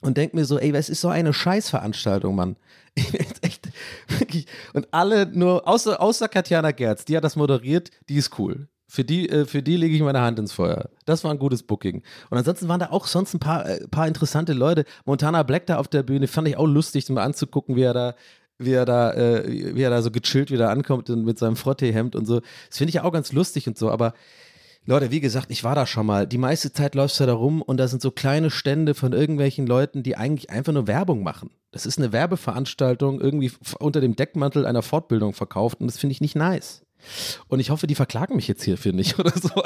[0.00, 2.56] und denke mir so, ey, was ist so eine Scheißveranstaltung, Mann.
[3.42, 3.68] Echt,
[4.08, 8.68] wirklich, und alle nur, außer, außer Katjana Gerz, die hat das moderiert, die ist cool.
[8.90, 10.90] Für die, äh, für die lege ich meine Hand ins Feuer.
[11.06, 12.02] Das war ein gutes Booking.
[12.28, 14.84] Und ansonsten waren da auch sonst ein paar, äh, paar interessante Leute.
[15.04, 18.14] Montana Black da auf der Bühne fand ich auch lustig, mal anzugucken, wie er da,
[18.58, 22.16] wie er da, äh, wie er da so gechillt wieder ankommt und mit seinem Frottee-Hemd
[22.16, 22.40] und so.
[22.68, 24.12] Das finde ich auch ganz lustig und so, aber
[24.86, 26.26] Leute, wie gesagt, ich war da schon mal.
[26.26, 29.68] Die meiste Zeit läufst du da rum und da sind so kleine Stände von irgendwelchen
[29.68, 31.50] Leuten, die eigentlich einfach nur Werbung machen.
[31.70, 36.20] Das ist eine Werbeveranstaltung, irgendwie unter dem Deckmantel einer Fortbildung verkauft und das finde ich
[36.20, 36.82] nicht nice.
[37.48, 39.62] Und ich hoffe, die verklagen mich jetzt hierfür nicht oder so.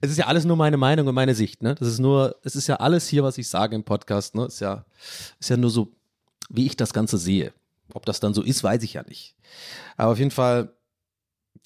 [0.00, 1.74] Es ist ja alles nur meine Meinung und meine Sicht, ne?
[1.74, 4.46] Das ist nur, es ist ja alles hier, was ich sage im Podcast, ne?
[4.46, 4.84] Ist ja,
[5.38, 5.92] ist ja nur so,
[6.48, 7.52] wie ich das Ganze sehe.
[7.92, 9.34] Ob das dann so ist, weiß ich ja nicht.
[9.96, 10.72] Aber auf jeden Fall,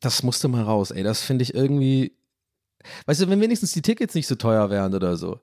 [0.01, 1.03] das musste mal raus, ey.
[1.03, 2.17] Das finde ich irgendwie.
[3.07, 5.41] Weißt du, wenn wenigstens die Tickets nicht so teuer wären oder so.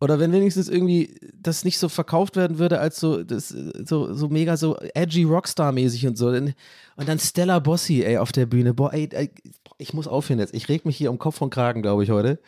[0.00, 4.28] Oder wenn wenigstens irgendwie das nicht so verkauft werden würde als so, das, so, so
[4.28, 6.28] mega so edgy Rockstar-mäßig und so.
[6.28, 6.54] Und
[6.96, 8.72] dann Stella Bossi, ey, auf der Bühne.
[8.72, 9.30] Boah, ey, ey,
[9.76, 10.54] ich muss aufhören jetzt.
[10.54, 12.38] Ich reg mich hier um Kopf und Kragen, glaube ich, heute.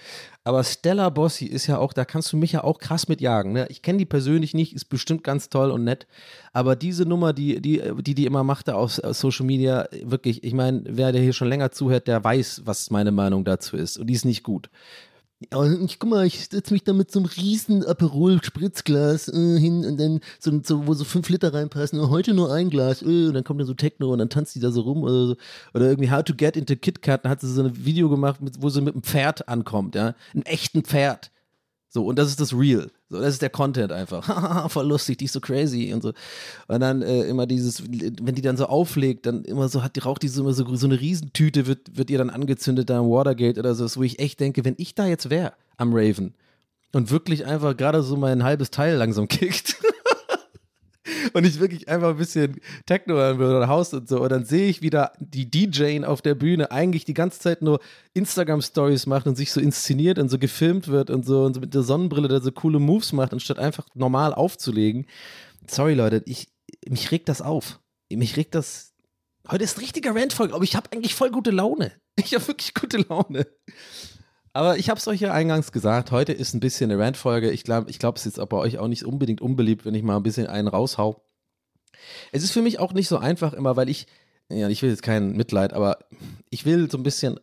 [0.44, 3.52] Aber Stella Bossi ist ja auch, da kannst du mich ja auch krass mitjagen.
[3.52, 3.66] Ne?
[3.68, 6.06] Ich kenne die persönlich nicht, ist bestimmt ganz toll und nett.
[6.54, 10.54] Aber diese Nummer, die die, die, die immer machte auf, auf Social Media, wirklich, ich
[10.54, 13.98] meine, wer der hier schon länger zuhört, der weiß, was meine Meinung dazu ist.
[13.98, 14.70] Und die ist nicht gut.
[15.84, 19.98] Ich guck mal, ich setze mich da mit so einem riesen Aperol-Spritzglas äh, hin und
[19.98, 21.98] dann so, so, wo so fünf Liter reinpassen.
[22.00, 23.02] Und heute nur ein Glas.
[23.02, 25.26] Äh, und dann kommt da so Techno und dann tanzt die da so rum oder
[25.28, 25.36] so.
[25.74, 27.24] Oder irgendwie How to Get into KitKat.
[27.24, 30.14] Dann hat sie so ein Video gemacht, mit, wo sie mit einem Pferd ankommt, ja.
[30.34, 31.30] Ein echten Pferd.
[31.94, 32.90] So, und das ist das Real.
[33.10, 34.70] So, das ist der Content einfach.
[34.70, 36.14] Voll lustig, die ist so crazy und so.
[36.66, 40.00] Und dann äh, immer dieses, wenn die dann so auflegt, dann immer so hat die
[40.00, 43.10] raucht die so immer so, so eine Riesentüte, wird, wird ihr dann angezündet da im
[43.10, 46.32] Watergate oder so, wo ich echt denke, wenn ich da jetzt wäre am Raven
[46.92, 49.76] und wirklich einfach gerade so mein halbes Teil langsam kickt.
[51.32, 54.20] Und ich wirklich einfach ein bisschen Techno hören würde oder Haus und so.
[54.20, 57.80] Und dann sehe ich wieder die DJ auf der Bühne eigentlich die ganze Zeit nur
[58.14, 61.74] Instagram-Stories macht und sich so inszeniert und so gefilmt wird und so, und so mit
[61.74, 65.06] der Sonnenbrille da so coole Moves macht, anstatt einfach normal aufzulegen.
[65.68, 66.48] Sorry, Leute, ich,
[66.88, 67.80] mich regt das auf.
[68.12, 68.92] Mich regt das.
[69.50, 71.92] Heute ist ein richtiger Randfolge, aber ich habe eigentlich voll gute Laune.
[72.16, 73.46] Ich habe wirklich gute Laune.
[74.52, 77.50] Aber ich habe es euch ja eingangs gesagt, heute ist ein bisschen eine Rant-Folge.
[77.50, 80.02] Ich glaube, ich glaub, es ist jetzt bei euch auch nicht unbedingt unbeliebt, wenn ich
[80.02, 81.24] mal ein bisschen einen raushau.
[82.32, 84.06] Es ist für mich auch nicht so einfach immer, weil ich,
[84.50, 85.98] ja, ich will jetzt kein Mitleid, aber
[86.50, 87.40] ich will so ein bisschen,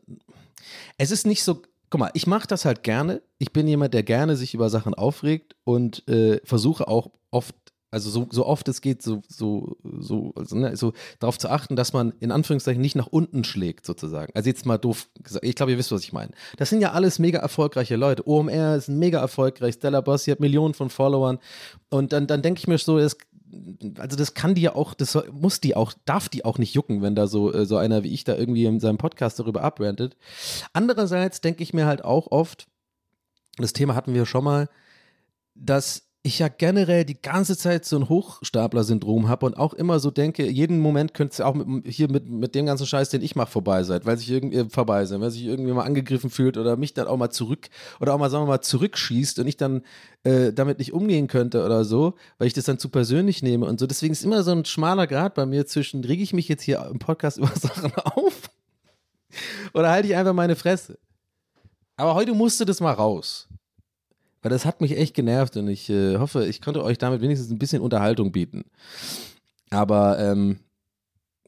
[0.98, 3.24] es ist nicht so, guck mal, ich mache das halt gerne.
[3.40, 7.59] Ich bin jemand, der gerne sich über Sachen aufregt und äh, versuche auch oft
[7.92, 11.76] also so, so oft es geht, so, so, so, also, ne, so darauf zu achten,
[11.76, 14.32] dass man in Anführungszeichen nicht nach unten schlägt, sozusagen.
[14.36, 16.32] Also jetzt mal doof gesagt, ich glaube, ihr wisst, was ich meine.
[16.58, 18.28] Das sind ja alles mega erfolgreiche Leute.
[18.28, 21.40] OMR ist mega erfolgreich, Stella Bossi hat Millionen von Followern.
[21.90, 23.18] Und dann, dann denke ich mir so, das,
[23.98, 27.02] also das kann die ja auch, das muss die auch, darf die auch nicht jucken,
[27.02, 30.16] wenn da so, äh, so einer wie ich da irgendwie in seinem Podcast darüber abrantet.
[30.74, 32.68] Andererseits denke ich mir halt auch oft,
[33.58, 34.70] das Thema hatten wir schon mal,
[35.56, 40.12] dass ich ja generell die ganze Zeit so ein Hochstapler-Syndrom habe und auch immer so
[40.12, 43.38] denke, jeden Moment könnte es auch mit, hier mit, mit dem ganzen Scheiß, den ich
[43.38, 46.58] mache, vorbei sein, weil sich irgendwie äh, vorbei sein, weil sich irgendwie mal angegriffen fühlt
[46.58, 47.70] oder mich dann auch mal zurück
[48.02, 49.82] oder auch mal, sagen wir mal, zurückschießt und ich dann
[50.24, 53.80] äh, damit nicht umgehen könnte oder so, weil ich das dann zu persönlich nehme und
[53.80, 53.88] so.
[53.88, 56.86] Deswegen ist immer so ein schmaler Grad bei mir zwischen, rege ich mich jetzt hier
[56.92, 58.50] im Podcast über Sachen auf
[59.74, 61.00] oder halte ich einfach meine Fresse.
[61.96, 63.48] Aber heute musste das mal raus.
[64.42, 67.52] Weil das hat mich echt genervt und ich äh, hoffe, ich konnte euch damit wenigstens
[67.52, 68.66] ein bisschen Unterhaltung bieten.
[69.70, 70.60] Aber ähm,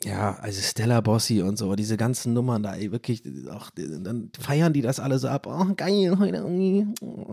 [0.03, 4.73] ja, also Stella Bossi und so, diese ganzen Nummern da, ey, wirklich, auch, dann feiern
[4.73, 5.47] die das alle so ab.
[5.47, 6.87] Oh, geil, heute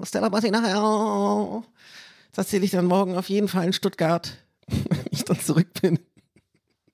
[0.05, 1.65] Stella Bossi nachher, oh,
[2.33, 4.37] das erzähle ich dann morgen auf jeden Fall in Stuttgart,
[4.69, 5.99] wenn ich dann zurück bin.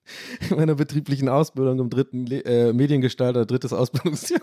[0.51, 4.43] In meiner betrieblichen Ausbildung im dritten äh, Mediengestalter, drittes Ausbildungsjahr.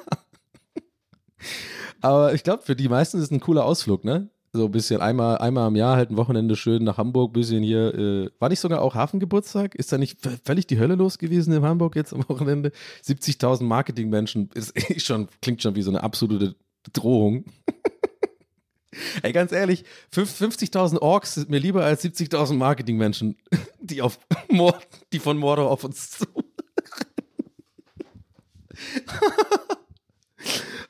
[2.02, 4.30] Aber ich glaube, für die meisten ist es ein cooler Ausflug, ne?
[4.54, 7.96] So ein bisschen einmal, einmal am Jahr halt ein Wochenende schön nach Hamburg, bisschen hier.
[7.96, 9.76] Äh, war nicht sogar auch Hafengeburtstag?
[9.76, 12.74] Ist da nicht völlig die Hölle los gewesen in Hamburg jetzt am Wochenende?
[13.06, 16.56] 70.000 Marketingmenschen ist eh schon, klingt schon wie so eine absolute
[16.92, 17.46] Drohung.
[19.24, 23.38] Ey, ganz ehrlich, 50.000 Orks sind mir lieber als 70.000 Marketingmenschen,
[23.80, 26.26] die auf Mord, die von Mordor auf uns zu.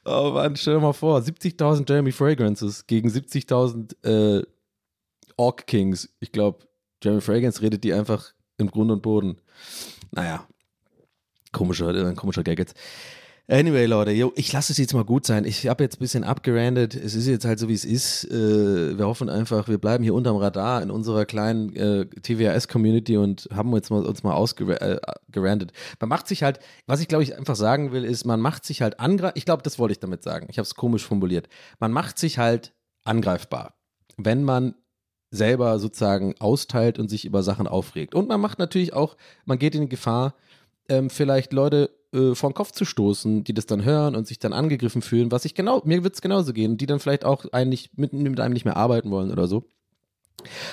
[0.03, 4.43] Oh Mann, stell dir mal vor, 70.000 Jeremy Fragrances gegen 70.000 äh,
[5.37, 6.09] Orc Kings.
[6.19, 6.65] Ich glaube,
[7.03, 9.37] Jeremy Fragrance redet die einfach im Grund und Boden.
[10.11, 10.47] Naja,
[11.51, 12.75] komischer, ein komischer Gag jetzt.
[13.51, 15.43] Anyway, Leute, yo, ich lasse es jetzt mal gut sein.
[15.43, 16.95] Ich habe jetzt ein bisschen abgerandet.
[16.95, 18.23] Es ist jetzt halt so, wie es ist.
[18.31, 23.49] Äh, wir hoffen einfach, wir bleiben hier unterm Radar in unserer kleinen äh, TWAS-Community und
[23.53, 25.71] haben uns mal, uns mal ausgerandet.
[25.71, 28.63] Äh, man macht sich halt, was ich glaube ich einfach sagen will, ist, man macht
[28.63, 29.35] sich halt angreifbar.
[29.35, 30.47] Ich glaube, das wollte ich damit sagen.
[30.49, 31.49] Ich habe es komisch formuliert.
[31.77, 32.71] Man macht sich halt
[33.03, 33.73] angreifbar,
[34.15, 34.75] wenn man
[35.29, 38.15] selber sozusagen austeilt und sich über Sachen aufregt.
[38.15, 40.35] Und man macht natürlich auch, man geht in Gefahr,
[40.87, 44.39] ähm, vielleicht Leute äh, vor den Kopf zu stoßen, die das dann hören und sich
[44.39, 47.45] dann angegriffen fühlen, was ich genau, mir wird es genauso gehen, die dann vielleicht auch
[47.51, 49.65] eigentlich mit, mit einem nicht mehr arbeiten wollen oder so.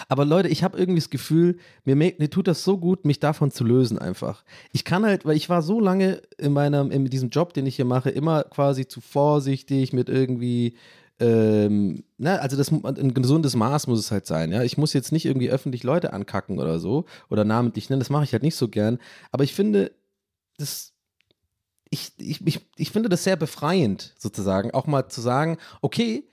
[0.09, 3.51] Aber Leute, ich habe irgendwie das Gefühl, mir, mir, tut das so gut, mich davon
[3.51, 4.45] zu lösen einfach.
[4.73, 7.77] Ich kann halt, weil ich war so lange in meinem, in diesem Job, den ich
[7.77, 10.75] hier mache, immer quasi zu vorsichtig mit irgendwie,
[11.21, 14.63] ähm, ne, also das ein gesundes Maß muss es halt sein, ja.
[14.63, 18.25] Ich muss jetzt nicht irgendwie öffentlich Leute ankacken oder so oder namentlich nennen, das mache
[18.25, 18.99] ich halt nicht so gern.
[19.33, 19.93] Aber ich finde,
[20.59, 20.93] das
[21.91, 26.25] ich, ich, ich, ich finde das sehr befreiend, sozusagen, auch mal zu sagen, okay,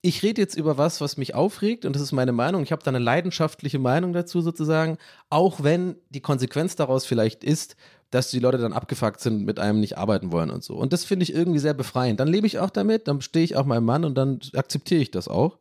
[0.00, 2.62] ich rede jetzt über was, was mich aufregt und das ist meine Meinung.
[2.62, 4.96] Ich habe da eine leidenschaftliche Meinung dazu sozusagen,
[5.28, 7.76] auch wenn die Konsequenz daraus vielleicht ist,
[8.10, 10.76] dass die Leute dann abgefuckt sind, mit einem nicht arbeiten wollen und so.
[10.76, 12.20] Und das finde ich irgendwie sehr befreiend.
[12.20, 15.10] Dann lebe ich auch damit, dann stehe ich auch meinem Mann und dann akzeptiere ich
[15.10, 15.58] das auch.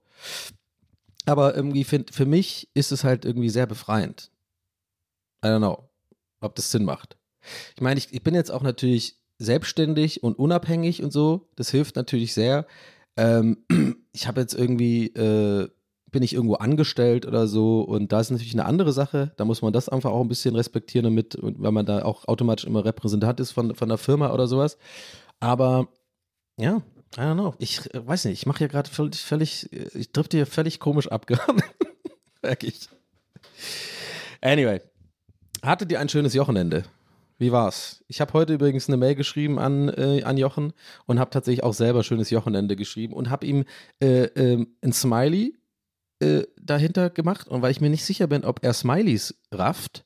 [1.25, 4.31] Aber irgendwie find, für mich ist es halt irgendwie sehr befreiend.
[5.43, 5.89] I don't know,
[6.39, 7.17] ob das Sinn macht.
[7.75, 11.49] Ich meine, ich, ich bin jetzt auch natürlich selbstständig und unabhängig und so.
[11.55, 12.65] Das hilft natürlich sehr.
[13.15, 13.57] Ähm,
[14.13, 15.69] ich habe jetzt irgendwie, äh,
[16.09, 19.33] bin ich irgendwo angestellt oder so und da ist natürlich eine andere Sache.
[19.37, 22.65] Da muss man das einfach auch ein bisschen respektieren, damit, weil man da auch automatisch
[22.65, 24.77] immer Repräsentant ist von, von der Firma oder sowas.
[25.39, 25.89] Aber
[26.57, 26.81] ja,
[27.15, 27.53] I don't know.
[27.59, 31.07] Ich äh, weiß nicht, ich mache hier gerade völlig, völlig, ich drifte hier völlig komisch
[31.07, 31.61] ab gerade.
[32.41, 32.89] Merke ich.
[34.41, 34.81] Anyway,
[35.63, 36.83] hattet ihr ein schönes Wochenende?
[37.37, 38.03] Wie war's?
[38.07, 40.73] Ich habe heute übrigens eine Mail geschrieben an, äh, an Jochen
[41.05, 43.65] und habe tatsächlich auch selber schönes Wochenende geschrieben und habe ihm
[44.01, 45.55] äh, äh, ein Smiley
[46.19, 47.47] äh, dahinter gemacht.
[47.47, 50.03] Und weil ich mir nicht sicher bin, ob er Smileys rafft,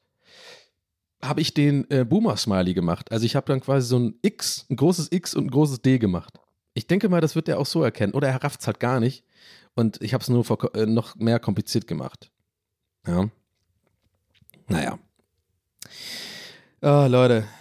[1.23, 3.11] habe ich den äh, Boomer-Smiley gemacht.
[3.11, 5.99] Also ich habe dann quasi so ein X, ein großes X und ein großes D
[5.99, 6.37] gemacht.
[6.73, 8.13] Ich denke mal, das wird er auch so erkennen.
[8.13, 9.23] Oder er rafft es halt gar nicht.
[9.75, 12.29] Und ich habe es nur vor, äh, noch mehr kompliziert gemacht.
[13.07, 13.29] Ja.
[14.67, 14.99] Naja.
[16.81, 17.45] Oh, Leute.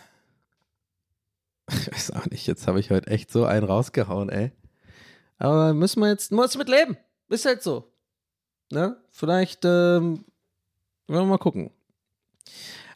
[1.73, 4.51] Ich weiß auch nicht, jetzt habe ich heute echt so einen rausgehauen, ey.
[5.39, 6.97] Aber müssen wir jetzt, muss mit leben.
[7.29, 7.93] Ist halt so.
[8.73, 8.97] Ne?
[9.13, 10.25] Vielleicht, ähm,
[11.07, 11.71] wollen wir mal gucken.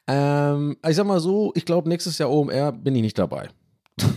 [0.08, 3.48] Ähm, ich sag mal so, ich glaube, nächstes Jahr OMR bin ich nicht dabei.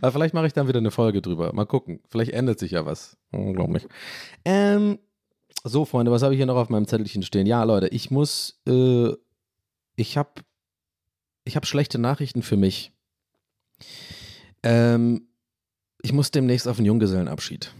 [0.00, 1.52] Aber vielleicht mache ich dann wieder eine Folge drüber.
[1.52, 2.00] Mal gucken.
[2.08, 3.16] Vielleicht ändert sich ja was.
[3.32, 3.88] Unglaublich.
[4.44, 5.00] Ähm,
[5.64, 7.46] so, Freunde, was habe ich hier noch auf meinem Zettelchen stehen?
[7.46, 9.12] Ja, Leute, ich muss äh,
[9.98, 10.30] ich habe
[11.44, 12.92] ich hab schlechte Nachrichten für mich.
[14.62, 15.28] Ähm,
[16.02, 17.74] ich muss demnächst auf einen Junggesellenabschied.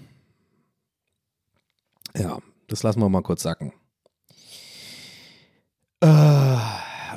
[2.16, 3.72] Ja, das lassen wir mal kurz sacken.
[6.00, 6.06] Äh,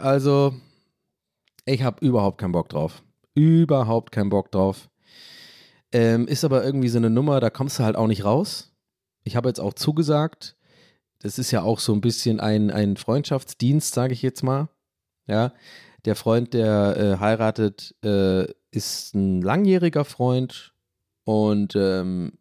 [0.01, 0.53] also,
[1.65, 3.01] ich habe überhaupt keinen Bock drauf.
[3.33, 4.89] Überhaupt keinen Bock drauf.
[5.91, 8.71] Ähm, ist aber irgendwie so eine Nummer, da kommst du halt auch nicht raus.
[9.23, 10.57] Ich habe jetzt auch zugesagt.
[11.19, 14.69] Das ist ja auch so ein bisschen ein, ein Freundschaftsdienst, sage ich jetzt mal.
[15.31, 15.53] Ja,
[16.03, 20.73] der Freund, der äh, heiratet, äh, ist ein langjähriger Freund
[21.23, 22.33] und ähm,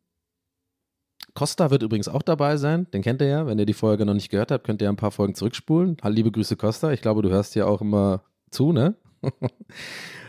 [1.34, 2.88] Costa wird übrigens auch dabei sein.
[2.92, 3.46] Den kennt ihr ja.
[3.46, 5.98] Wenn ihr die Folge noch nicht gehört habt, könnt ihr ein paar Folgen zurückspulen.
[6.04, 6.90] Liebe Grüße, Costa.
[6.90, 8.96] Ich glaube, du hörst ja auch immer zu, ne?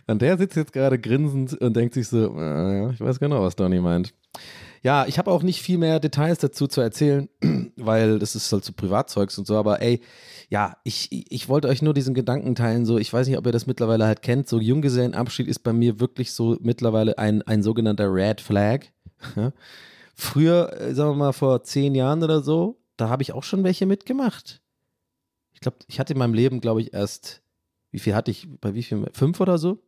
[0.07, 3.55] und der sitzt jetzt gerade grinsend und denkt sich so, äh, ich weiß genau, was
[3.55, 4.13] Donny meint.
[4.83, 7.29] Ja, ich habe auch nicht viel mehr Details dazu zu erzählen,
[7.75, 10.01] weil das ist halt so Privatzeugs und so, aber ey,
[10.49, 13.51] ja, ich, ich wollte euch nur diesen Gedanken teilen, so, ich weiß nicht, ob ihr
[13.51, 18.11] das mittlerweile halt kennt, so Junggesellenabschied ist bei mir wirklich so mittlerweile ein, ein sogenannter
[18.11, 18.85] Red Flag.
[20.15, 23.63] Früher, äh, sagen wir mal vor zehn Jahren oder so, da habe ich auch schon
[23.63, 24.61] welche mitgemacht.
[25.53, 27.43] Ich glaube, ich hatte in meinem Leben, glaube ich, erst,
[27.91, 29.79] wie viel hatte ich, bei wie viel, fünf oder so?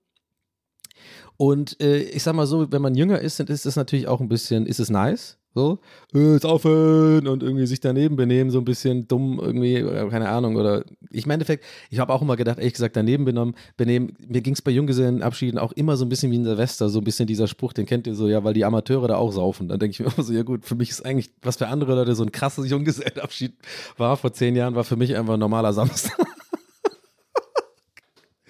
[1.37, 4.21] Und äh, ich sag mal so, wenn man jünger ist, dann ist es natürlich auch
[4.21, 5.79] ein bisschen, ist es nice, so,
[6.13, 10.55] äh, saufen und irgendwie sich daneben benehmen, so ein bisschen dumm irgendwie, äh, keine Ahnung.
[10.55, 14.13] Oder ich im Endeffekt, ich habe auch immer gedacht, ehrlich gesagt, daneben benommen, benehmen.
[14.27, 17.03] Mir ging es bei Junggesellenabschieden auch immer so ein bisschen wie in Silvester, so ein
[17.03, 19.67] bisschen dieser Spruch, den kennt ihr so, ja, weil die Amateure da auch saufen.
[19.67, 21.95] Dann denke ich mir immer so, ja gut, für mich ist eigentlich, was für andere
[21.95, 23.53] Leute so ein krasses Junggesellenabschied
[23.97, 26.17] war vor zehn Jahren, war für mich einfach ein normaler Samstag.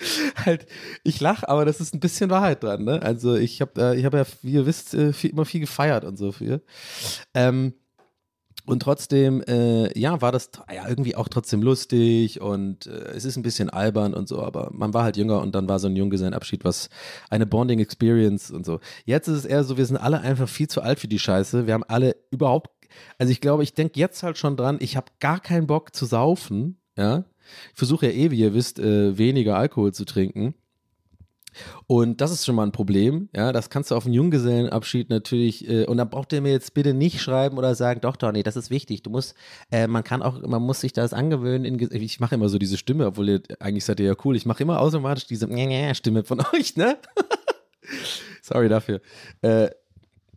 [0.46, 0.66] halt,
[1.04, 3.02] ich lache, aber das ist ein bisschen Wahrheit dran, ne?
[3.02, 6.04] Also ich habe äh, ich hab ja, wie ihr wisst, äh, viel, immer viel gefeiert
[6.04, 6.62] und so viel.
[7.34, 7.74] Ähm,
[8.66, 13.36] und trotzdem, äh, ja, war das ja irgendwie auch trotzdem lustig und äh, es ist
[13.36, 15.98] ein bisschen albern und so, aber man war halt jünger und dann war so ein
[15.98, 16.90] Junggesellenabschied, was
[17.30, 18.80] eine Bonding Experience und so.
[19.04, 21.68] Jetzt ist es eher so, wir sind alle einfach viel zu alt für die Scheiße.
[21.68, 22.70] Wir haben alle überhaupt,
[23.18, 26.06] also ich glaube, ich denke jetzt halt schon dran, ich habe gar keinen Bock zu
[26.06, 27.26] saufen, ja.
[27.72, 30.56] Ich versuche ja eh, wie ihr wisst, äh, weniger Alkohol zu trinken.
[31.88, 33.30] Und das ist schon mal ein Problem.
[33.36, 35.68] Ja, das kannst du auf einen Junggesellenabschied natürlich.
[35.68, 38.56] Äh, und dann braucht ihr mir jetzt bitte nicht schreiben oder sagen, doch, nee, das
[38.56, 39.04] ist wichtig.
[39.04, 39.36] Du musst,
[39.72, 41.66] äh, man kann auch, man muss sich das angewöhnen.
[41.66, 44.36] In, ich mache immer so diese Stimme, obwohl ihr eigentlich seid ihr ja cool.
[44.36, 45.48] Ich mache immer automatisch diese
[45.96, 46.98] Stimme von euch, ne?
[48.42, 49.02] Sorry dafür.
[49.42, 49.70] Äh,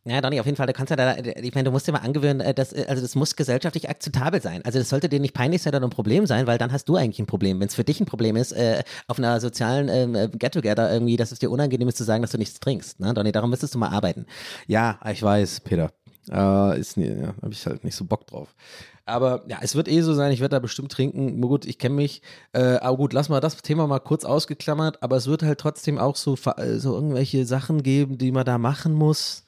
[0.08, 1.98] ja, Donny, auf jeden Fall, du kannst ja da, ich meine, du musst dir mal
[1.98, 4.62] angewöhnen, äh, dass, also das muss gesellschaftlich akzeptabel sein.
[4.64, 6.94] Also das sollte dir nicht peinlich sein oder ein Problem sein, weil dann hast du
[6.94, 7.58] eigentlich ein Problem.
[7.58, 11.16] Wenn es für dich ein Problem ist, äh, auf einer sozialen ähm, äh, Get-Together irgendwie,
[11.16, 13.00] dass es dir unangenehm ist zu sagen, dass du nichts trinkst.
[13.00, 14.26] Ne, Donny, darum müsstest du mal arbeiten.
[14.68, 15.90] Ja, ich weiß, Peter.
[16.30, 18.54] Äh, ist nie, ja, habe ich halt nicht so Bock drauf.
[19.06, 21.40] Aber ja, es wird eh so sein, ich werde da bestimmt trinken.
[21.40, 22.22] Nur gut, ich kenne mich.
[22.52, 25.02] Äh, aber gut, lass mal das Thema mal kurz ausgeklammert.
[25.02, 28.58] Aber es wird halt trotzdem auch so, äh, so irgendwelche Sachen geben, die man da
[28.58, 29.45] machen muss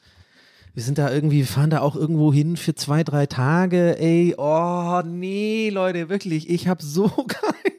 [0.74, 3.98] wir sind da irgendwie, wir fahren da auch irgendwo hin für zwei, drei Tage.
[3.98, 7.74] Ey, oh nee, Leute, wirklich, ich habe so keinen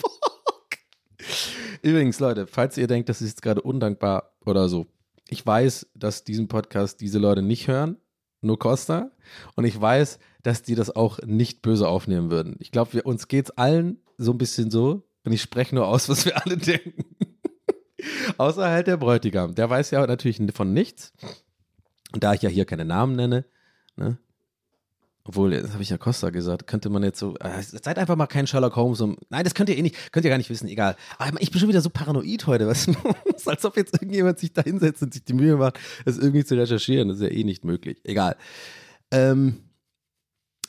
[0.00, 0.68] Bock.
[1.82, 4.86] Übrigens, Leute, falls ihr denkt, das ist jetzt gerade undankbar oder so,
[5.28, 7.96] ich weiß, dass diesen Podcast diese Leute nicht hören,
[8.40, 9.10] nur Costa.
[9.54, 12.56] Und ich weiß, dass die das auch nicht böse aufnehmen würden.
[12.58, 15.06] Ich glaube, uns geht es allen so ein bisschen so.
[15.24, 17.04] Und ich spreche nur aus, was wir alle denken.
[18.38, 19.54] Außer halt der Bräutigam.
[19.54, 21.12] Der weiß ja natürlich von nichts.
[22.12, 23.44] Und da ich ja hier keine Namen nenne,
[23.96, 24.18] ne,
[25.24, 28.26] obwohl, das habe ich ja Costa gesagt, könnte man jetzt so, äh, seid einfach mal
[28.26, 29.00] kein Sherlock Holmes.
[29.00, 30.96] Um, nein, das könnt ihr eh nicht, könnt ihr gar nicht wissen, egal.
[31.18, 32.88] Aber ich bin schon wieder so paranoid heute, was,
[33.46, 36.56] als ob jetzt irgendjemand sich da hinsetzt und sich die Mühe macht, das irgendwie zu
[36.56, 37.08] recherchieren.
[37.08, 38.00] Das ist ja eh nicht möglich.
[38.02, 38.36] Egal.
[39.10, 39.58] Ähm,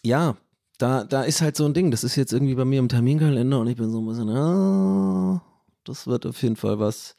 [0.03, 0.35] ja,
[0.77, 3.59] da, da ist halt so ein Ding, das ist jetzt irgendwie bei mir im Terminkalender
[3.59, 5.41] und ich bin so ein bisschen, ah,
[5.85, 7.15] das wird auf jeden Fall was.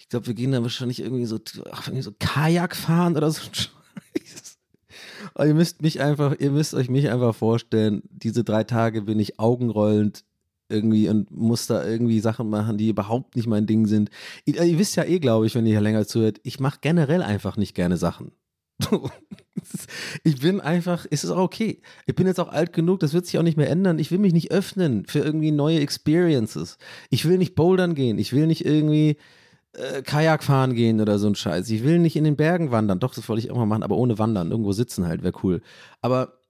[0.00, 1.38] Ich glaube, wir gehen da wahrscheinlich irgendwie so,
[1.70, 3.42] ach, irgendwie so Kajak fahren oder so.
[5.34, 9.20] Aber ihr müsst mich einfach, ihr müsst euch mich einfach vorstellen, diese drei Tage bin
[9.20, 10.24] ich augenrollend
[10.70, 14.08] irgendwie und muss da irgendwie Sachen machen, die überhaupt nicht mein Ding sind.
[14.46, 17.22] Ihr, ihr wisst ja eh, glaube ich, wenn ihr hier länger zuhört, ich mache generell
[17.22, 18.32] einfach nicht gerne Sachen.
[20.24, 21.82] ich bin einfach, es ist auch okay.
[22.06, 23.98] Ich bin jetzt auch alt genug, das wird sich auch nicht mehr ändern.
[23.98, 26.78] Ich will mich nicht öffnen für irgendwie neue Experiences.
[27.10, 28.18] Ich will nicht bouldern gehen.
[28.18, 29.18] Ich will nicht irgendwie
[29.72, 31.68] äh, Kajak fahren gehen oder so ein Scheiß.
[31.70, 33.00] Ich will nicht in den Bergen wandern.
[33.00, 34.50] Doch, das wollte ich auch mal machen, aber ohne Wandern.
[34.50, 35.62] Irgendwo sitzen halt, wäre cool.
[36.00, 36.40] Aber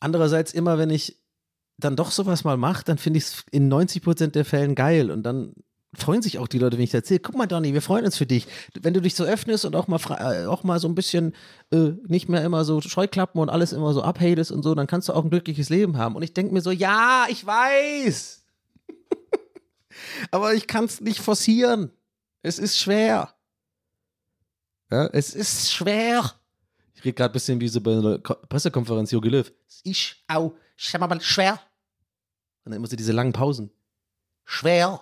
[0.00, 1.22] andererseits immer, wenn ich
[1.78, 5.10] dann doch sowas mal mache, dann finde ich es in 90 Prozent der Fällen geil
[5.10, 5.54] und dann
[5.94, 8.26] freuen sich auch die Leute, wenn ich erzähle, guck mal Donny, wir freuen uns für
[8.26, 8.46] dich.
[8.80, 11.34] Wenn du dich so öffnest und auch mal äh, auch mal so ein bisschen
[11.70, 15.08] äh, nicht mehr immer so Scheuklappen und alles immer so abhatest und so, dann kannst
[15.08, 16.16] du auch ein glückliches Leben haben.
[16.16, 18.42] Und ich denke mir so, ja, ich weiß.
[20.30, 21.90] Aber ich kann es nicht forcieren.
[22.42, 23.32] Es ist schwer.
[24.90, 26.34] Ja, es ist schwer.
[26.94, 29.52] Ich rede gerade ein bisschen wie so bei einer Pressekonferenz Jogi Löw.
[29.66, 31.60] Es ist auch schwer.
[32.64, 33.70] Und dann immer so diese langen Pausen.
[34.44, 35.00] Schwer.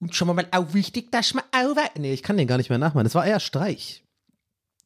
[0.00, 2.78] Und schon mal auch wichtig, dass man auch Nee, ich kann den gar nicht mehr
[2.78, 3.04] nachmachen.
[3.04, 4.02] Das war eher Streich.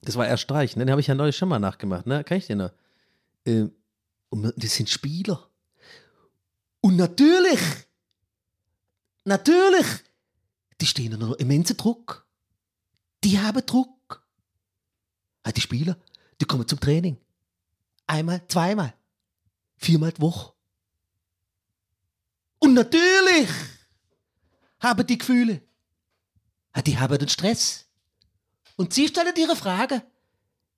[0.03, 0.85] Das war eher Streich, ne?
[0.85, 2.24] Den habe ich ja neulich schon mal nachgemacht, ne?
[2.24, 2.72] Kann ich den noch?
[3.47, 3.72] Ähm,
[4.28, 5.49] und das sind Spieler.
[6.80, 7.61] Und natürlich,
[9.24, 9.87] natürlich,
[10.85, 12.26] die stehen unter immensen Druck.
[13.24, 14.22] Die haben Druck.
[15.43, 15.97] Ah, Die Spieler,
[16.39, 17.16] die kommen zum Training.
[18.07, 18.93] Einmal, zweimal,
[19.78, 20.53] viermal die Woche.
[22.59, 23.49] Und natürlich
[24.78, 25.62] haben die Gefühle.
[26.72, 27.87] Ah, Die haben den Stress.
[28.76, 30.03] Und sie stellen ihre Frage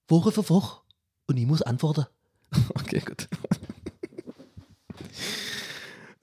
[0.07, 0.83] Woche für Woche.
[1.27, 2.07] Und ich muss antworten.
[2.77, 3.29] Okay, gut.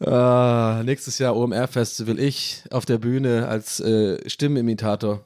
[0.05, 2.19] Ah, nächstes Jahr OMR-Festival.
[2.19, 5.23] Ich auf der Bühne als äh, Stimmenimitator.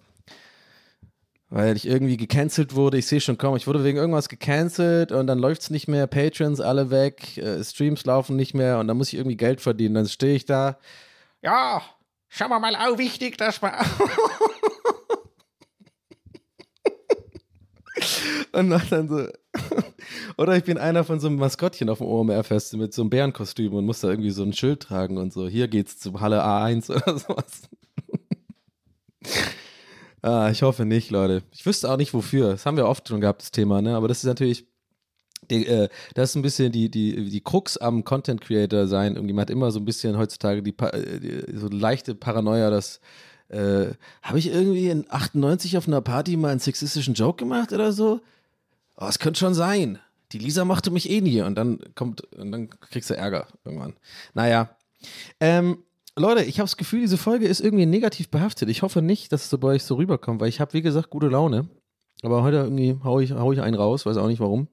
[1.50, 2.98] Weil ich irgendwie gecancelt wurde.
[2.98, 3.56] Ich sehe schon kaum.
[3.56, 6.06] Ich wurde wegen irgendwas gecancelt und dann läuft es nicht mehr.
[6.06, 7.38] Patrons alle weg.
[7.38, 9.96] Äh, Streams laufen nicht mehr und dann muss ich irgendwie Geld verdienen.
[9.96, 10.78] Dann stehe ich da.
[11.42, 11.82] Ja,
[12.28, 13.74] schauen wir mal, auch wichtig, dass man.
[18.52, 19.28] und mach dann so.
[20.38, 23.74] Oder ich bin einer von so einem Maskottchen auf dem OMR-Fest mit so einem Bärenkostüm
[23.74, 25.48] und muss da irgendwie so ein Schild tragen und so.
[25.48, 27.64] Hier geht's zu Halle A1 oder sowas.
[30.22, 31.44] ah, ich hoffe nicht, Leute.
[31.52, 32.52] Ich wüsste auch nicht wofür.
[32.52, 33.96] Das haben wir oft schon gehabt, das Thema, ne?
[33.96, 34.66] Aber das ist natürlich.
[35.50, 39.16] Die, äh, das ist ein bisschen die, die, die Krux am Content Creator sein.
[39.16, 43.00] Irgendwie man hat immer so ein bisschen heutzutage die, äh, die so leichte Paranoia, dass
[43.50, 47.92] äh, habe ich irgendwie in 98 auf einer Party mal einen sexistischen Joke gemacht oder
[47.92, 48.22] so?
[48.98, 50.00] Oh, es könnte schon sein.
[50.32, 53.96] Die Lisa machte mich eh nie und dann kommt, und dann kriegst du Ärger irgendwann.
[54.34, 54.76] Naja.
[55.40, 55.84] Ähm,
[56.18, 58.70] Leute, ich habe das Gefühl, diese Folge ist irgendwie negativ behaftet.
[58.70, 61.28] Ich hoffe nicht, dass es bei euch so rüberkommt, weil ich habe, wie gesagt, gute
[61.28, 61.70] Laune.
[62.24, 64.68] Aber heute irgendwie hau ich, hau ich einen raus, weiß auch nicht warum.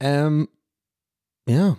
[0.00, 0.48] Ähm,
[1.48, 1.76] ja.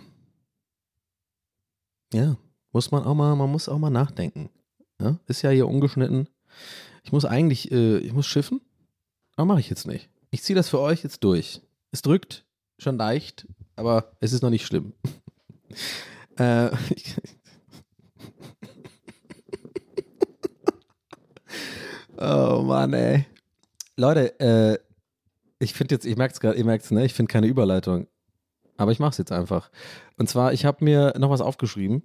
[2.12, 2.36] Ja,
[2.72, 4.50] muss man auch mal, man muss auch mal nachdenken.
[5.00, 6.28] Ja, ist ja hier ungeschnitten.
[7.02, 8.60] Ich muss eigentlich, äh, ich muss schiffen,
[9.36, 10.10] aber mache ich jetzt nicht.
[10.30, 11.62] Ich ziehe das für euch jetzt durch.
[11.90, 12.44] Es drückt
[12.78, 14.92] schon leicht, aber es ist noch nicht schlimm.
[16.36, 16.70] äh,
[22.18, 23.26] oh Mann, ey.
[23.96, 24.78] Leute, äh,
[25.58, 27.04] ich finde jetzt, ich merke es gerade, ihr merkt es, ne?
[27.04, 28.06] Ich finde keine Überleitung.
[28.76, 29.70] Aber ich mache es jetzt einfach.
[30.16, 32.02] Und zwar, ich habe mir noch was aufgeschrieben.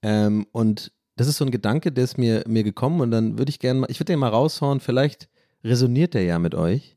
[0.00, 3.50] Ähm, und das ist so ein Gedanke, der ist mir, mir gekommen und dann würde
[3.50, 5.28] ich gerne mal, ich würde den mal raushauen, vielleicht
[5.64, 6.96] resoniert der ja mit euch.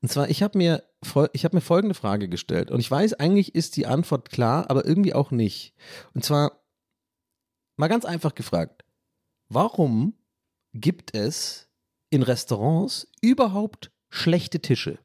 [0.00, 0.82] Und zwar, ich habe mir,
[1.14, 5.12] habe mir folgende Frage gestellt und ich weiß, eigentlich ist die Antwort klar, aber irgendwie
[5.12, 5.74] auch nicht.
[6.14, 6.62] Und zwar,
[7.76, 8.84] mal ganz einfach gefragt,
[9.50, 10.14] warum
[10.72, 11.68] gibt es
[12.08, 14.98] in Restaurants überhaupt schlechte Tische?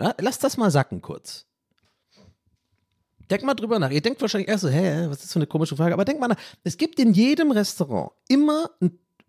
[0.00, 1.46] Ja, lasst das mal sacken kurz.
[3.30, 3.90] Denkt mal drüber nach.
[3.90, 5.94] Ihr denkt wahrscheinlich erst so, hä, was ist das für eine komische Frage?
[5.94, 6.40] Aber denkt mal nach.
[6.62, 8.70] Es gibt in jedem Restaurant immer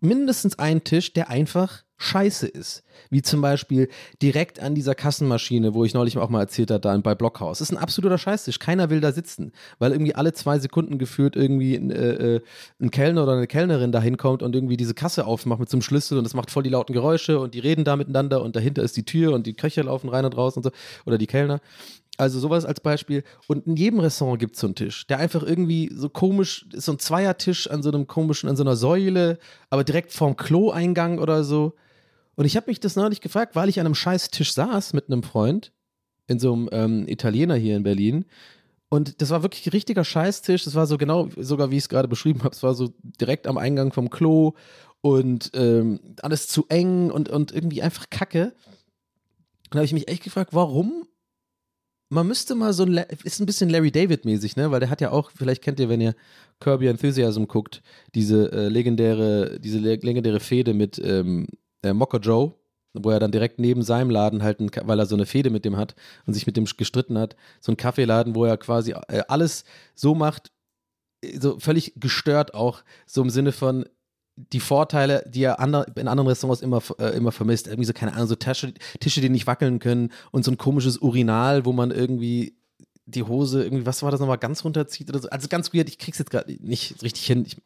[0.00, 2.82] mindestens einen Tisch, der einfach scheiße ist.
[3.08, 3.88] Wie zum Beispiel
[4.20, 7.58] direkt an dieser Kassenmaschine, wo ich neulich auch mal erzählt habe, da bei Blockhaus.
[7.58, 8.58] Das ist ein absoluter Scheißtisch.
[8.58, 12.40] Keiner will da sitzen, weil irgendwie alle zwei Sekunden geführt irgendwie ein, äh, äh,
[12.80, 15.82] ein Kellner oder eine Kellnerin da hinkommt und irgendwie diese Kasse aufmacht mit so einem
[15.82, 18.82] Schlüssel und das macht voll die lauten Geräusche und die reden da miteinander und dahinter
[18.82, 20.70] ist die Tür und die Köche laufen rein und raus und so.
[21.06, 21.60] Oder die Kellner.
[22.18, 23.24] Also sowas als Beispiel.
[23.46, 26.86] Und in jedem Restaurant gibt es so einen Tisch, der einfach irgendwie so komisch, ist
[26.86, 29.38] so ein Zweiertisch an so einem komischen, an so einer Säule,
[29.70, 31.74] aber direkt vorm Kloeingang oder so.
[32.36, 35.06] Und ich habe mich das neulich gefragt, weil ich an einem scheiß Tisch saß mit
[35.08, 35.72] einem Freund
[36.26, 38.24] in so einem ähm, Italiener hier in Berlin.
[38.88, 40.64] Und das war wirklich ein richtiger Scheißtisch.
[40.64, 42.54] Das war so genau, sogar wie ich es gerade beschrieben habe.
[42.54, 44.54] Es war so direkt am Eingang vom Klo
[45.00, 48.54] und ähm, alles zu eng und, und irgendwie einfach kacke.
[49.64, 51.06] Und da habe ich mich echt gefragt, warum
[52.08, 54.70] man müsste mal so ein, ist ein bisschen Larry David-mäßig, ne?
[54.70, 56.14] Weil der hat ja auch, vielleicht kennt ihr, wenn ihr
[56.60, 57.82] Kirby Enthusiasm guckt,
[58.14, 61.48] diese äh, legendäre, diese le legendäre Fehde mit ähm,
[61.82, 62.54] äh, Mocker Joe,
[62.94, 65.64] wo er dann direkt neben seinem Laden halt, ein, weil er so eine Fehde mit
[65.64, 65.94] dem hat
[66.26, 70.14] und sich mit dem gestritten hat, so ein Kaffeeladen, wo er quasi äh, alles so
[70.14, 70.52] macht,
[71.22, 73.84] äh, so völlig gestört auch, so im Sinne von,
[74.36, 77.66] die Vorteile, die er ander, in anderen Restaurants immer, äh, immer vermisst.
[77.66, 80.98] Irgendwie so, keine Ahnung, so Tische, Tische, die nicht wackeln können und so ein komisches
[80.98, 82.54] Urinal, wo man irgendwie
[83.06, 85.30] die Hose, irgendwie, was war das nochmal, ganz runterzieht oder so.
[85.30, 87.44] Also ganz weird, ich krieg's jetzt gerade nicht richtig hin.
[87.46, 87.56] Ich,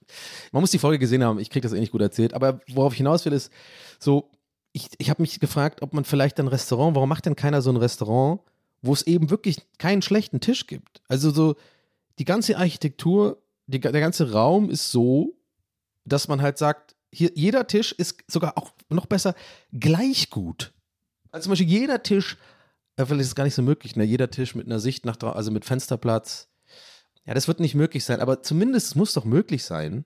[0.52, 2.34] man muss die Folge gesehen haben, ich krieg das eh nicht gut erzählt.
[2.34, 3.50] Aber worauf ich hinaus will, ist
[3.98, 4.30] so,
[4.72, 7.70] ich, ich habe mich gefragt, ob man vielleicht ein Restaurant, warum macht denn keiner so
[7.70, 8.40] ein Restaurant,
[8.82, 11.00] wo es eben wirklich keinen schlechten Tisch gibt?
[11.08, 11.56] Also so,
[12.18, 15.34] die ganze Architektur, die, der ganze Raum ist so,
[16.12, 19.34] dass man halt sagt, hier, jeder Tisch ist sogar auch noch besser
[19.72, 20.72] gleich gut.
[21.30, 22.36] Also zum Beispiel jeder Tisch,
[22.96, 24.04] äh, vielleicht ist es gar nicht so möglich, ne?
[24.04, 26.48] jeder Tisch mit einer Sicht nach draußen, also mit Fensterplatz.
[27.24, 30.04] Ja, das wird nicht möglich sein, aber zumindest es muss doch möglich sein,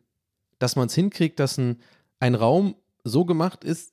[0.59, 1.81] dass man es hinkriegt, dass ein,
[2.21, 3.93] ein Raum so gemacht ist,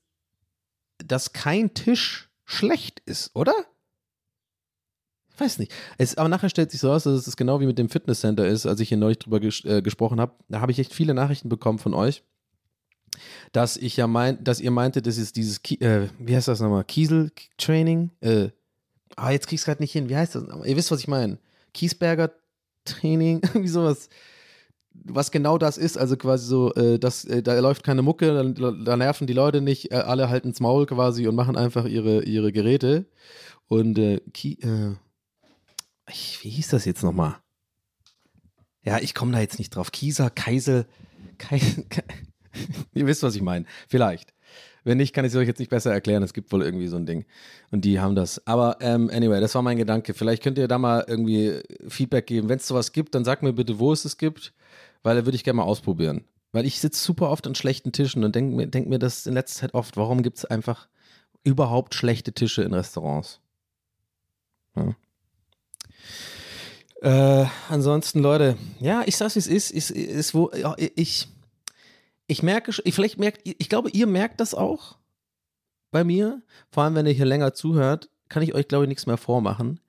[0.97, 3.53] dass kein Tisch schlecht ist, oder?
[5.33, 5.71] Ich weiß nicht.
[5.97, 8.65] Es, aber nachher stellt sich so raus, dass es genau wie mit dem Fitnesscenter ist,
[8.65, 10.33] als ich hier neulich drüber ges äh, gesprochen habe.
[10.49, 12.23] Da habe ich echt viele Nachrichten bekommen von euch,
[13.51, 16.59] dass ich ja mein, dass ihr meintet, das ist dieses, Ki äh, wie heißt das
[16.59, 16.83] nochmal?
[16.83, 18.11] Kiesel-Training?
[18.21, 18.49] Äh,
[19.15, 20.09] ah, jetzt krieg's gerade nicht hin.
[20.09, 20.43] Wie heißt das?
[20.65, 21.39] Ihr wisst, was ich meine.
[21.73, 24.09] Kiesberger-Training, irgendwie sowas
[24.93, 28.71] was genau das ist, also quasi so, äh, das, äh, da läuft keine Mucke, da,
[28.71, 32.23] da nerven die Leute nicht, äh, alle halten ins Maul quasi und machen einfach ihre,
[32.23, 33.05] ihre Geräte.
[33.67, 34.95] Und äh, Ki, äh,
[36.11, 37.35] ich, wie hieß das jetzt nochmal?
[38.83, 39.91] Ja, ich komme da jetzt nicht drauf.
[39.91, 40.85] Kieser, Kaisel,
[41.37, 41.85] Kaisel,
[42.93, 43.65] ihr wisst, was ich meine.
[43.87, 44.33] Vielleicht.
[44.83, 46.23] Wenn nicht, kann ich es euch jetzt nicht besser erklären.
[46.23, 47.25] Es gibt wohl irgendwie so ein Ding.
[47.69, 48.45] Und die haben das.
[48.47, 50.15] Aber ähm, anyway, das war mein Gedanke.
[50.15, 52.49] Vielleicht könnt ihr da mal irgendwie Feedback geben.
[52.49, 54.53] Wenn es sowas gibt, dann sagt mir bitte, wo es es gibt
[55.03, 56.25] weil da würde ich gerne mal ausprobieren.
[56.51, 59.33] Weil ich sitze super oft an schlechten Tischen und denke mir, denk mir das in
[59.33, 60.87] letzter Zeit oft, warum gibt es einfach
[61.43, 63.39] überhaupt schlechte Tische in Restaurants?
[64.75, 64.95] Ja.
[67.01, 71.27] Äh, ansonsten, Leute, ja, ich sag's, wie es ist, ist, ist wo, ja, ich,
[72.27, 74.97] ich merke, vielleicht merkt, ich glaube, ihr merkt das auch
[75.89, 76.41] bei mir,
[76.71, 79.80] vor allem wenn ihr hier länger zuhört, kann ich euch, glaube ich, nichts mehr vormachen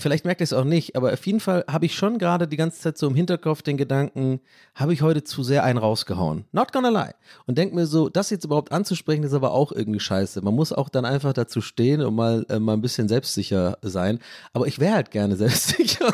[0.00, 2.56] vielleicht merkt ihr es auch nicht, aber auf jeden Fall habe ich schon gerade die
[2.56, 4.40] ganze Zeit so im Hinterkopf den Gedanken,
[4.74, 6.44] habe ich heute zu sehr einen rausgehauen.
[6.52, 7.14] Not gonna lie.
[7.46, 10.42] Und denke mir so, das jetzt überhaupt anzusprechen, ist aber auch irgendwie scheiße.
[10.42, 14.18] Man muss auch dann einfach dazu stehen und mal, äh, mal ein bisschen selbstsicher sein.
[14.52, 16.12] Aber ich wäre halt gerne selbstsicher.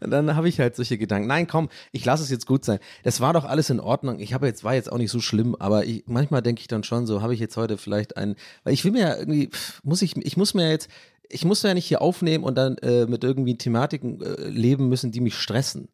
[0.00, 1.28] Und dann habe ich halt solche Gedanken.
[1.28, 2.78] Nein, komm, ich lasse es jetzt gut sein.
[3.02, 4.20] Es war doch alles in Ordnung.
[4.20, 6.84] Ich habe jetzt war jetzt auch nicht so schlimm, aber ich, manchmal denke ich dann
[6.84, 9.50] schon so, habe ich jetzt heute vielleicht einen, weil ich will mir ja irgendwie
[9.82, 10.90] muss ich ich muss mir jetzt
[11.28, 15.12] ich muss ja nicht hier aufnehmen und dann äh, mit irgendwie Thematiken äh, leben müssen,
[15.12, 15.88] die mich stressen.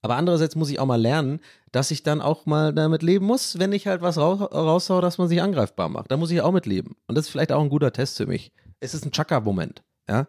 [0.00, 1.40] Aber andererseits muss ich auch mal lernen,
[1.72, 5.18] dass ich dann auch mal damit leben muss, wenn ich halt was raus, raushau, dass
[5.18, 6.10] man sich angreifbar macht.
[6.10, 6.96] Da muss ich auch mit leben.
[7.06, 8.52] Und das ist vielleicht auch ein guter Test für mich.
[8.80, 10.28] Es ist ein Chaka-Moment, ja.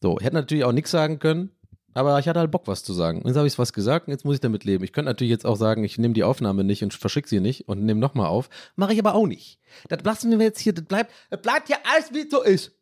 [0.00, 1.50] So, ich hätte natürlich auch nichts sagen können,
[1.94, 3.22] aber ich hatte halt Bock, was zu sagen.
[3.26, 4.84] Jetzt habe ich was gesagt und jetzt muss ich damit leben.
[4.84, 7.68] Ich könnte natürlich jetzt auch sagen, ich nehme die Aufnahme nicht und verschicke sie nicht
[7.68, 8.48] und nehme nochmal auf.
[8.76, 9.58] Mache ich aber auch nicht.
[9.88, 12.72] Das lassen wir jetzt hier, das bleibt, das bleibt ja alles, wie es so ist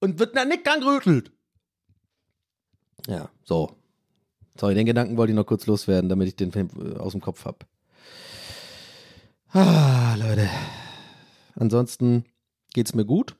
[0.00, 1.32] und wird dann nicht gerüttelt.
[3.06, 3.76] Ja, so.
[4.58, 7.20] Sorry, den Gedanken wollte ich noch kurz loswerden, damit ich den Film äh, aus dem
[7.20, 7.58] Kopf habe.
[9.52, 10.48] Ah, Leute.
[11.54, 12.24] Ansonsten
[12.72, 13.36] geht's mir gut.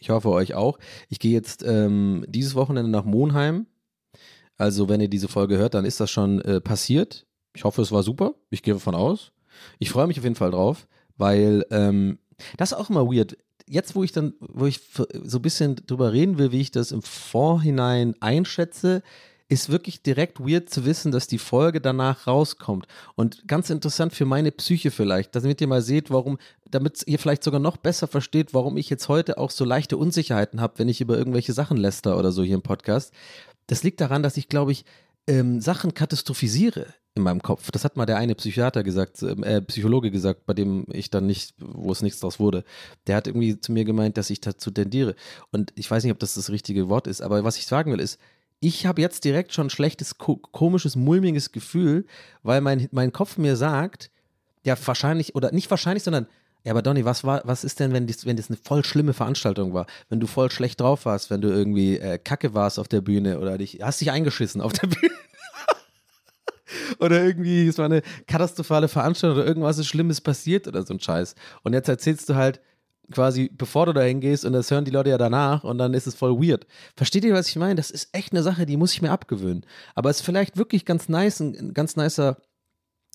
[0.00, 0.78] Ich hoffe euch auch.
[1.08, 3.66] Ich gehe jetzt ähm, dieses Wochenende nach Monheim.
[4.58, 7.26] Also, wenn ihr diese Folge hört, dann ist das schon äh, passiert.
[7.54, 8.34] Ich hoffe, es war super.
[8.50, 9.32] Ich gehe davon aus.
[9.78, 12.18] Ich freue mich auf jeden Fall drauf, weil ähm,
[12.56, 13.36] das ist auch immer weird
[13.68, 14.80] jetzt, wo ich dann, wo ich
[15.24, 19.02] so ein bisschen drüber reden will, wie ich das im Vorhinein einschätze,
[19.48, 22.86] ist wirklich direkt weird zu wissen, dass die Folge danach rauskommt.
[23.14, 26.38] Und ganz interessant für meine Psyche vielleicht, damit ihr mal seht, warum,
[26.68, 30.60] damit ihr vielleicht sogar noch besser versteht, warum ich jetzt heute auch so leichte Unsicherheiten
[30.60, 33.12] habe, wenn ich über irgendwelche Sachen läster oder so hier im Podcast.
[33.68, 34.84] Das liegt daran, dass ich, glaube ich,
[35.26, 37.70] ähm, Sachen katastrophisiere in meinem Kopf.
[37.70, 41.26] Das hat mal der eine Psychiater gesagt, ähm, äh, Psychologe gesagt, bei dem ich dann
[41.26, 42.62] nicht, wo es nichts draus wurde.
[43.06, 45.16] Der hat irgendwie zu mir gemeint, dass ich dazu tendiere.
[45.50, 48.00] Und ich weiß nicht, ob das das richtige Wort ist, aber was ich sagen will
[48.00, 48.20] ist,
[48.60, 52.06] ich habe jetzt direkt schon ein schlechtes, ko komisches, mulmiges Gefühl,
[52.42, 54.10] weil mein, mein Kopf mir sagt,
[54.64, 56.26] ja, wahrscheinlich, oder nicht wahrscheinlich, sondern
[56.66, 59.12] ja, aber Donny, was war, was ist denn, wenn das, wenn das eine voll schlimme
[59.12, 59.86] Veranstaltung war?
[60.08, 63.38] Wenn du voll schlecht drauf warst, wenn du irgendwie äh, Kacke warst auf der Bühne
[63.38, 65.14] oder dich, hast dich eingeschissen auf der Bühne?
[66.98, 70.98] oder irgendwie, es war eine katastrophale Veranstaltung oder irgendwas ist Schlimmes passiert oder so ein
[70.98, 71.36] Scheiß.
[71.62, 72.60] Und jetzt erzählst du halt
[73.12, 76.08] quasi, bevor du da hingehst und das hören die Leute ja danach und dann ist
[76.08, 76.66] es voll weird.
[76.96, 77.76] Versteht ihr, was ich meine?
[77.76, 79.64] Das ist echt eine Sache, die muss ich mir abgewöhnen.
[79.94, 82.38] Aber es ist vielleicht wirklich ganz nice, ein, ganz nicer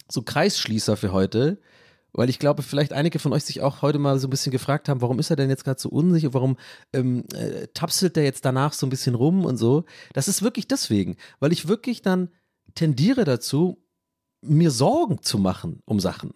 [0.07, 1.59] so Kreisschließer für heute,
[2.13, 4.89] weil ich glaube, vielleicht einige von euch sich auch heute mal so ein bisschen gefragt
[4.89, 6.57] haben, warum ist er denn jetzt gerade so unsicher, warum
[6.93, 9.85] ähm, äh, tapselt der jetzt danach so ein bisschen rum und so.
[10.13, 12.29] Das ist wirklich deswegen, weil ich wirklich dann
[12.75, 13.83] tendiere dazu,
[14.41, 16.33] mir Sorgen zu machen um Sachen.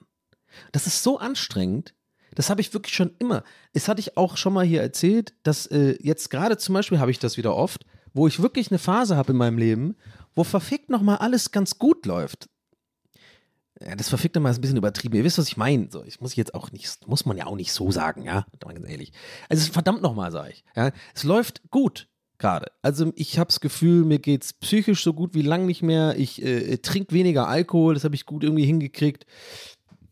[0.71, 1.93] Das ist so anstrengend.
[2.36, 3.43] Das habe ich wirklich schon immer.
[3.73, 7.11] Das hatte ich auch schon mal hier erzählt, dass äh, jetzt gerade zum Beispiel habe
[7.11, 9.95] ich das wieder oft, wo ich wirklich eine Phase habe in meinem Leben,
[10.36, 12.49] wo verfickt nochmal alles ganz gut läuft
[13.82, 15.15] ja, das verfickt mal ein bisschen übertrieben.
[15.15, 15.88] Ihr wisst, was ich meine.
[15.91, 18.89] So, ich muss jetzt auch nicht, muss man ja auch nicht so sagen, ja, ganz
[18.89, 19.11] ehrlich.
[19.49, 20.63] Also verdammt nochmal, sage ich.
[20.76, 22.07] Ja, es läuft gut
[22.38, 22.71] gerade.
[22.82, 26.15] Also ich habe das Gefühl, mir geht es psychisch so gut wie lang nicht mehr.
[26.17, 29.26] Ich äh, trinke weniger Alkohol, das habe ich gut irgendwie hingekriegt.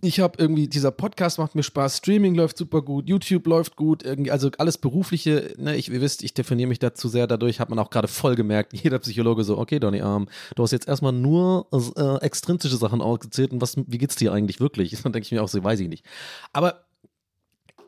[0.04, 4.04] Ich habe irgendwie, dieser Podcast macht mir Spaß, Streaming läuft super gut, YouTube läuft gut,
[4.04, 7.60] irgendwie, also alles Berufliche, ne, ich, ihr wisst, ich definiere mich da zu sehr dadurch,
[7.60, 10.88] hat man auch gerade voll gemerkt, jeder Psychologe so, okay, Donny, ähm, du hast jetzt
[10.88, 14.92] erstmal nur äh, extrinsische Sachen aufgezählt und was, wie geht's dir eigentlich wirklich?
[15.04, 16.06] Dann denke ich mir auch so, weiß ich nicht.
[16.52, 16.86] Aber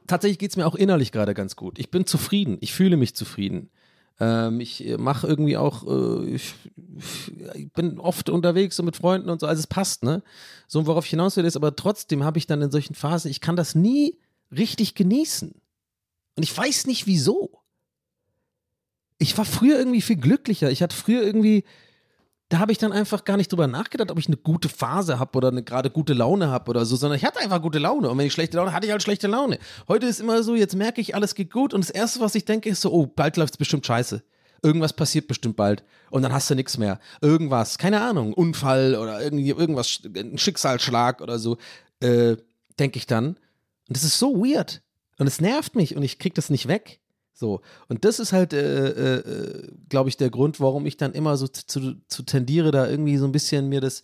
[0.07, 1.79] tatsächlich geht's mir auch innerlich gerade ganz gut.
[1.79, 3.69] Ich bin zufrieden, ich fühle mich zufrieden.
[4.19, 6.53] Ähm, ich mache irgendwie auch, äh, ich,
[7.53, 10.23] ich bin oft unterwegs so mit Freunden und so, also es passt, ne?
[10.67, 13.41] So, worauf ich hinaus will, ist, aber trotzdem habe ich dann in solchen Phasen, ich
[13.41, 14.17] kann das nie
[14.51, 15.53] richtig genießen.
[16.35, 17.61] Und ich weiß nicht wieso.
[19.17, 20.71] Ich war früher irgendwie viel glücklicher.
[20.71, 21.63] Ich hatte früher irgendwie,
[22.49, 25.35] da habe ich dann einfach gar nicht drüber nachgedacht, ob ich eine gute Phase habe
[25.37, 28.09] oder eine gerade gute Laune habe oder so, sondern ich hatte einfach gute Laune.
[28.09, 29.57] Und wenn ich schlechte Laune hatte, ich halt schlechte Laune.
[29.87, 32.45] Heute ist immer so, jetzt merke ich, alles geht gut und das Erste, was ich
[32.45, 34.21] denke, ist so, oh, bald läuft es bestimmt scheiße.
[34.61, 36.99] Irgendwas passiert bestimmt bald und dann hast du nichts mehr.
[37.21, 41.57] Irgendwas, keine Ahnung, Unfall oder irgendwie irgendwas, ein Schicksalsschlag oder so,
[41.99, 42.37] äh,
[42.79, 43.37] denke ich dann.
[43.87, 44.81] Und das ist so weird.
[45.17, 46.99] Und es nervt mich und ich krieg das nicht weg.
[47.37, 47.59] So,
[47.89, 51.47] und das ist halt, äh, äh, glaube ich, der Grund, warum ich dann immer so
[51.49, 54.03] zu, zu, tendiere, da irgendwie so ein bisschen mir das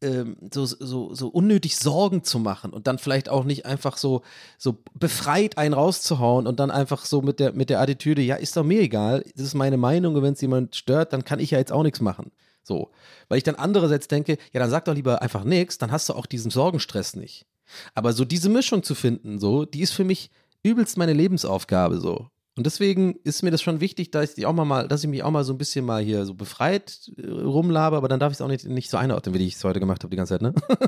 [0.00, 4.22] ähm, so, so, so unnötig Sorgen zu machen und dann vielleicht auch nicht einfach so,
[4.58, 8.56] so befreit einen rauszuhauen und dann einfach so mit der, mit der Attitüde, ja, ist
[8.56, 11.52] doch mir egal, das ist meine Meinung und wenn es jemand stört, dann kann ich
[11.52, 12.32] ja jetzt auch nichts machen.
[12.64, 12.90] So,
[13.28, 16.14] weil ich dann andererseits denke, ja, dann sag doch lieber einfach nichts, dann hast du
[16.14, 17.46] auch diesen Sorgenstress nicht.
[17.94, 20.30] Aber so diese Mischung zu finden, so, die ist für mich
[20.64, 22.28] übelst meine Lebensaufgabe, so.
[22.54, 25.30] Und deswegen ist mir das schon wichtig, dass ich, auch mal, dass ich mich auch
[25.30, 28.42] mal so ein bisschen mal hier so befreit äh, rumlabe, aber dann darf ich es
[28.42, 30.54] auch nicht, nicht so einordnen, wie ich es heute gemacht habe die ganze Zeit, ne?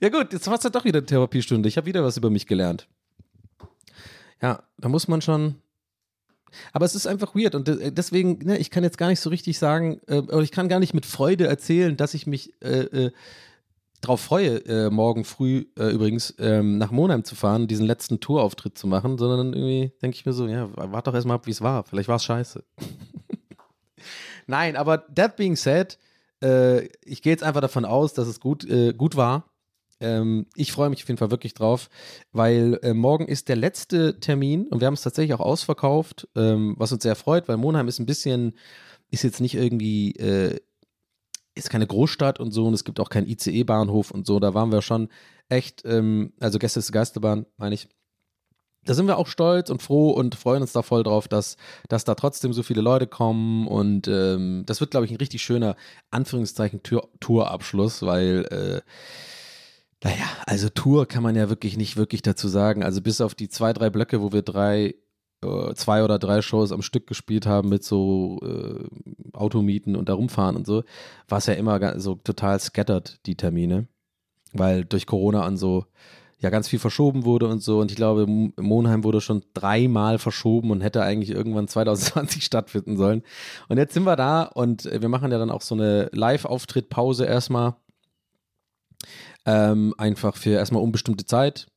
[0.00, 1.68] ja gut, jetzt war es halt doch wieder eine Therapiestunde.
[1.68, 2.86] Ich habe wieder was über mich gelernt.
[4.40, 5.56] Ja, da muss man schon.
[6.72, 9.30] Aber es ist einfach weird und äh, deswegen, ne, ich kann jetzt gar nicht so
[9.30, 13.06] richtig sagen, äh, oder ich kann gar nicht mit Freude erzählen, dass ich mich äh,
[13.06, 13.10] äh
[14.06, 18.78] drauf freue, äh, morgen früh äh, übrigens ähm, nach Monheim zu fahren, diesen letzten Tourauftritt
[18.78, 21.60] zu machen, sondern irgendwie denke ich mir so, ja, warte doch erstmal ab, wie es
[21.60, 21.84] war.
[21.84, 22.64] Vielleicht war es scheiße.
[24.46, 25.98] Nein, aber that being said,
[26.42, 29.50] äh, ich gehe jetzt einfach davon aus, dass es gut, äh, gut war.
[29.98, 31.88] Ähm, ich freue mich auf jeden Fall wirklich drauf,
[32.32, 36.74] weil äh, morgen ist der letzte Termin und wir haben es tatsächlich auch ausverkauft, ähm,
[36.78, 38.54] was uns sehr freut, weil Monheim ist ein bisschen,
[39.10, 40.60] ist jetzt nicht irgendwie äh,
[41.56, 44.38] ist keine Großstadt und so und es gibt auch keinen ICE-Bahnhof und so.
[44.38, 45.08] Da waren wir schon
[45.48, 47.88] echt, ähm, also Gäste ist Geisterbahn, meine ich.
[48.84, 51.56] Da sind wir auch stolz und froh und freuen uns da voll drauf, dass,
[51.88, 53.66] dass da trotzdem so viele Leute kommen.
[53.66, 55.74] Und ähm, das wird, glaube ich, ein richtig schöner,
[56.10, 56.82] Anführungszeichen,
[57.18, 58.80] Tourabschluss, weil, äh,
[60.04, 62.84] naja, also Tour kann man ja wirklich nicht wirklich dazu sagen.
[62.84, 64.94] Also bis auf die zwei, drei Blöcke, wo wir drei
[65.42, 68.84] äh, zwei oder drei Shows am Stück gespielt haben mit so äh,
[69.32, 70.82] Automieten und da rumfahren und so,
[71.28, 73.88] war es ja immer so total scattered, die Termine,
[74.52, 75.86] weil durch Corona an so
[76.38, 77.80] ja ganz viel verschoben wurde und so.
[77.80, 83.22] Und ich glaube, Monheim wurde schon dreimal verschoben und hätte eigentlich irgendwann 2020 stattfinden sollen.
[83.68, 87.74] Und jetzt sind wir da und wir machen ja dann auch so eine Live-Auftritt-Pause erstmal.
[89.44, 91.68] Ähm, einfach für erstmal unbestimmte Zeit,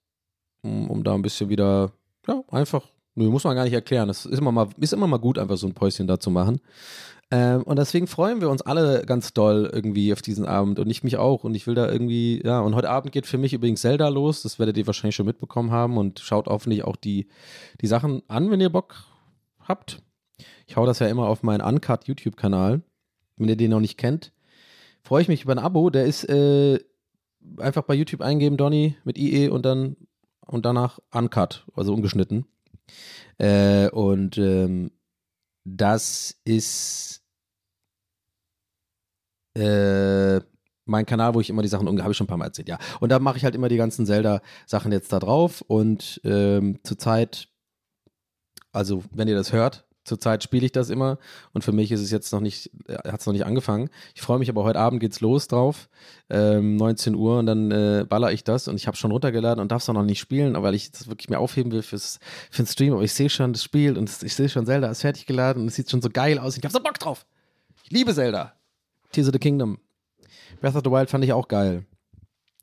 [0.63, 1.91] um, um da ein bisschen wieder,
[2.27, 2.87] ja, einfach
[3.19, 4.07] Nö, muss man gar nicht erklären.
[4.07, 6.61] Es ist immer mal, ist immer mal gut, einfach so ein Päuschen da zu machen.
[7.31, 11.03] Ähm, und deswegen freuen wir uns alle ganz doll irgendwie auf diesen Abend und ich
[11.03, 11.43] mich auch.
[11.43, 14.41] Und ich will da irgendwie, ja, und heute Abend geht für mich übrigens Zelda los.
[14.41, 17.27] Das werdet ihr wahrscheinlich schon mitbekommen haben und schaut hoffentlich auch die,
[17.81, 18.95] die Sachen an, wenn ihr Bock
[19.67, 20.01] habt.
[20.65, 22.83] Ich hau das ja immer auf meinen Uncut YouTube-Kanal.
[23.35, 24.31] Wenn ihr den noch nicht kennt,
[25.01, 25.89] freue ich mich über ein Abo.
[25.89, 26.79] Der ist äh,
[27.57, 29.97] einfach bei YouTube eingeben, Donny, mit IE und dann
[30.45, 32.45] und danach Uncut, also ungeschnitten.
[33.37, 34.91] Äh, und ähm,
[35.63, 37.23] das ist
[39.55, 40.39] äh,
[40.85, 42.67] mein Kanal, wo ich immer die Sachen umgehe, habe ich schon ein paar Mal erzählt,
[42.67, 42.79] ja.
[42.99, 47.49] Und da mache ich halt immer die ganzen Zelda-Sachen jetzt da drauf und ähm, zurzeit,
[48.71, 51.17] also wenn ihr das hört, Zurzeit spiele ich das immer
[51.53, 53.89] und für mich ist es jetzt noch nicht, äh, hat es noch nicht angefangen.
[54.15, 55.87] Ich freue mich aber heute Abend geht's los drauf,
[56.29, 59.71] ähm, 19 Uhr und dann äh, baller ich das und ich habe schon runtergeladen und
[59.71, 62.19] darf es auch noch nicht spielen, weil ich das wirklich mir aufheben will fürs,
[62.51, 62.93] für den Stream.
[62.93, 65.69] Aber ich sehe schon das Spiel und ich sehe schon, Zelda ist fertig geladen und
[65.69, 66.57] es sieht schon so geil aus.
[66.57, 67.25] Ich habe so Bock drauf.
[67.83, 68.53] Ich liebe Zelda.
[69.11, 69.77] Tears of the Kingdom.
[70.59, 71.85] Breath of the Wild fand ich auch geil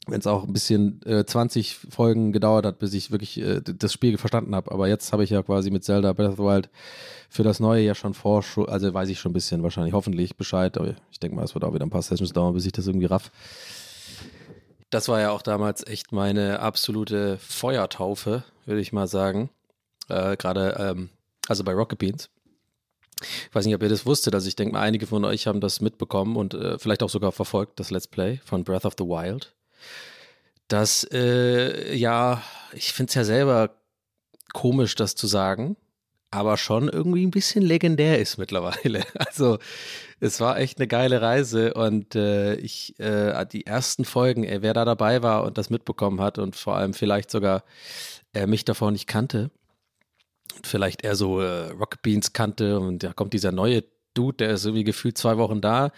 [0.07, 3.93] wenn es auch ein bisschen äh, 20 Folgen gedauert hat, bis ich wirklich äh, das
[3.93, 4.71] Spiel verstanden habe.
[4.71, 6.71] Aber jetzt habe ich ja quasi mit Zelda Breath of the Wild
[7.29, 10.79] für das neue ja schon vor, also weiß ich schon ein bisschen wahrscheinlich, hoffentlich Bescheid.
[10.79, 12.87] Aber ich denke mal, es wird auch wieder ein paar Sessions dauern, bis ich das
[12.87, 13.33] irgendwie raff.
[14.91, 19.51] Das war ja auch damals echt meine absolute Feuertaufe, würde ich mal sagen.
[20.09, 21.09] Äh, Gerade, ähm,
[21.49, 22.31] also bei Rocket Beans.
[23.21, 24.35] Ich weiß nicht, ob ihr das wusstet.
[24.35, 27.33] Also ich denke mal, einige von euch haben das mitbekommen und äh, vielleicht auch sogar
[27.33, 29.57] verfolgt, das Let's Play von Breath of the Wild.
[30.69, 33.77] Dass, äh, ja, ich finde es ja selber
[34.53, 35.77] komisch, das zu sagen,
[36.31, 39.05] aber schon irgendwie ein bisschen legendär ist mittlerweile.
[39.15, 39.59] Also
[40.21, 44.75] es war echt eine geile Reise und äh, ich, äh, die ersten Folgen, ey, wer
[44.75, 47.65] da dabei war und das mitbekommen hat und vor allem vielleicht sogar
[48.35, 49.51] äh, mich davor nicht kannte
[50.57, 54.51] und vielleicht eher so äh, Rocket Beans kannte und da kommt dieser neue Dude, der
[54.51, 55.93] ist irgendwie gefühlt zwei Wochen da,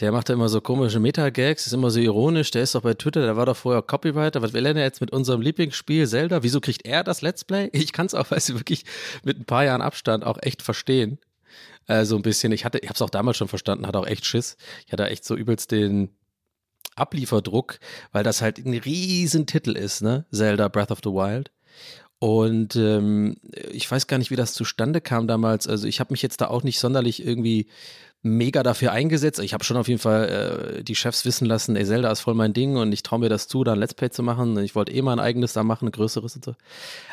[0.00, 2.94] der macht da immer so komische Meta-Gags, ist immer so ironisch, der ist doch bei
[2.94, 4.42] Twitter, der war doch vorher Copywriter.
[4.42, 6.42] Was will er denn jetzt mit unserem Lieblingsspiel Zelda?
[6.42, 7.70] Wieso kriegt er das Let's Play?
[7.86, 8.84] Ich kann es auch, weißt du, wirklich
[9.22, 11.18] mit ein paar Jahren Abstand auch echt verstehen.
[11.86, 14.06] Äh, so ein bisschen, ich hatte, ich habe es auch damals schon verstanden, hatte auch
[14.06, 14.56] echt Schiss.
[14.86, 16.10] Ich hatte echt so übelst den
[16.94, 17.78] Ablieferdruck,
[18.12, 20.26] weil das halt ein Riesentitel ist, ne?
[20.30, 21.50] Zelda Breath of the Wild.
[22.18, 23.36] Und ähm,
[23.70, 25.68] ich weiß gar nicht, wie das zustande kam damals.
[25.68, 27.66] Also ich habe mich jetzt da auch nicht sonderlich irgendwie
[28.26, 29.40] mega dafür eingesetzt.
[29.40, 32.34] Ich habe schon auf jeden Fall äh, die Chefs wissen lassen, ey, Zelda ist voll
[32.34, 34.58] mein Ding und ich traue mir das zu, da ein Let's Play zu machen.
[34.58, 36.54] Ich wollte eh mal ein eigenes da machen, ein größeres und so.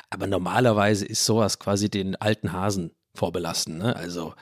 [0.09, 3.77] Aber normalerweise ist sowas quasi den alten Hasen vorbelassen.
[3.77, 3.95] Ne?
[3.95, 4.33] Also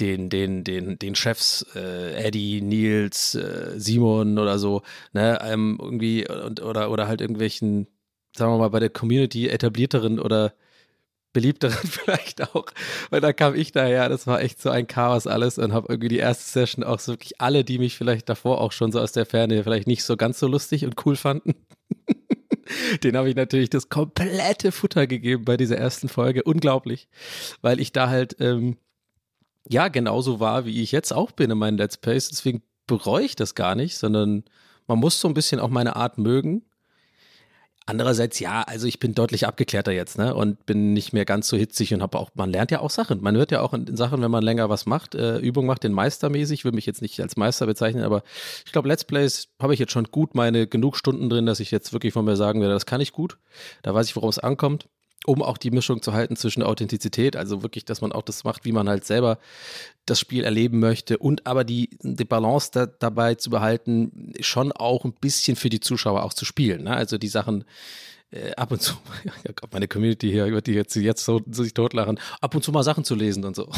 [0.00, 6.28] den, den, den, den Chefs, äh, Eddie, Nils, äh, Simon oder so, ne, ähm, irgendwie
[6.28, 7.86] und, oder, oder halt irgendwelchen,
[8.36, 10.54] sagen wir mal, bei der Community etablierteren oder
[11.38, 12.66] beliebteren vielleicht auch,
[13.10, 16.08] weil da kam ich daher, das war echt so ein Chaos alles und habe irgendwie
[16.08, 19.12] die erste Session auch so wirklich alle, die mich vielleicht davor auch schon so aus
[19.12, 21.54] der Ferne vielleicht nicht so ganz so lustig und cool fanden.
[23.04, 26.42] Den habe ich natürlich das komplette Futter gegeben bei dieser ersten Folge.
[26.42, 27.08] Unglaublich,
[27.62, 28.76] weil ich da halt ähm,
[29.68, 32.28] ja genauso war, wie ich jetzt auch bin in meinen Let's Plays.
[32.28, 34.44] Deswegen bereue ich das gar nicht, sondern
[34.88, 36.64] man muss so ein bisschen auch meine Art mögen
[37.88, 40.34] Andererseits, ja, also ich bin deutlich abgeklärter jetzt, ne?
[40.34, 43.22] Und bin nicht mehr ganz so hitzig und habe auch, man lernt ja auch Sachen.
[43.22, 45.84] Man hört ja auch in, in Sachen, wenn man länger was macht, äh, Übung macht,
[45.84, 48.24] den Meistermäßig, will mich jetzt nicht als Meister bezeichnen, aber
[48.66, 51.70] ich glaube, Let's Plays habe ich jetzt schon gut meine genug Stunden drin, dass ich
[51.70, 53.38] jetzt wirklich von mir sagen werde, das kann ich gut.
[53.80, 54.86] Da weiß ich, worum es ankommt
[55.26, 58.64] um auch die Mischung zu halten zwischen Authentizität, also wirklich, dass man auch das macht,
[58.64, 59.38] wie man halt selber
[60.06, 65.04] das Spiel erleben möchte und aber die, die Balance da, dabei zu behalten, schon auch
[65.04, 66.84] ein bisschen für die Zuschauer auch zu spielen.
[66.84, 66.96] Ne?
[66.96, 67.64] Also die Sachen
[68.30, 68.94] äh, ab und zu,
[69.72, 73.04] meine Community hier wird die jetzt, jetzt so sich totlachen, ab und zu mal Sachen
[73.04, 73.70] zu lesen und so.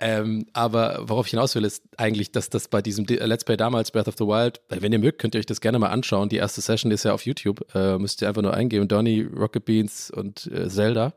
[0.00, 3.90] Ähm, aber worauf ich hinaus will, ist eigentlich, dass das bei diesem Let's Play damals,
[3.90, 6.28] Breath of the Wild, wenn ihr mögt, könnt ihr euch das gerne mal anschauen.
[6.28, 7.64] Die erste Session ist ja auf YouTube.
[7.74, 8.88] Äh, müsst ihr einfach nur eingeben.
[8.88, 11.12] Donny, Rocket Beans und äh, Zelda.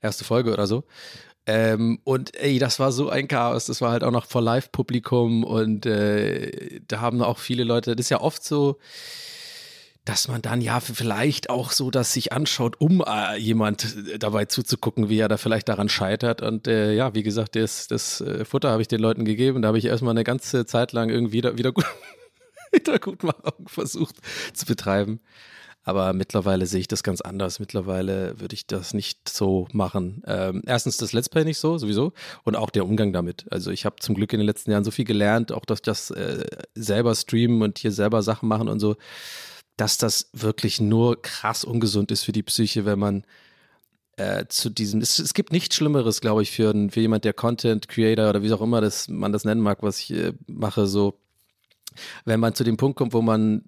[0.00, 0.84] Erste Folge oder so.
[1.46, 3.66] Ähm, und ey, das war so ein Chaos.
[3.66, 8.06] Das war halt auch noch vor Live-Publikum und äh, da haben auch viele Leute, das
[8.06, 8.78] ist ja oft so,
[10.04, 15.08] dass man dann ja vielleicht auch so das sich anschaut, um äh, jemand dabei zuzugucken,
[15.08, 16.42] wie er da vielleicht daran scheitert.
[16.42, 19.62] Und äh, ja, wie gesagt, das, das äh, Futter habe ich den Leuten gegeben.
[19.62, 21.86] Da habe ich erstmal eine ganze Zeit lang irgendwie wieder, wieder gut,
[23.66, 24.16] versucht
[24.52, 25.20] zu betreiben.
[25.84, 27.58] Aber mittlerweile sehe ich das ganz anders.
[27.58, 30.22] Mittlerweile würde ich das nicht so machen.
[30.26, 32.12] Ähm, erstens das Let's Play nicht so, sowieso.
[32.44, 33.46] Und auch der Umgang damit.
[33.50, 36.10] Also ich habe zum Glück in den letzten Jahren so viel gelernt, auch dass das
[36.10, 36.44] äh,
[36.74, 38.96] selber streamen und hier selber Sachen machen und so
[39.76, 43.24] dass das wirklich nur krass ungesund ist für die Psyche, wenn man
[44.16, 45.00] äh, zu diesem.
[45.00, 48.52] Es, es, gibt nichts Schlimmeres, glaube ich, für, für jemand, der Content Creator oder wie
[48.52, 51.18] auch immer das, man das nennen mag, was ich äh, mache, so.
[52.24, 53.64] Wenn man zu dem Punkt kommt, wo man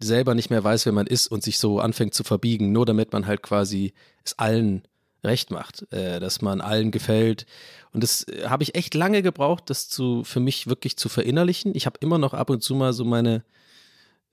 [0.00, 3.12] selber nicht mehr weiß, wer man ist und sich so anfängt zu verbiegen, nur damit
[3.12, 3.92] man halt quasi
[4.24, 4.82] es allen
[5.22, 7.46] recht macht, äh, dass man allen gefällt.
[7.92, 11.74] Und das äh, habe ich echt lange gebraucht, das zu, für mich wirklich zu verinnerlichen.
[11.74, 13.44] Ich habe immer noch ab und zu mal so meine,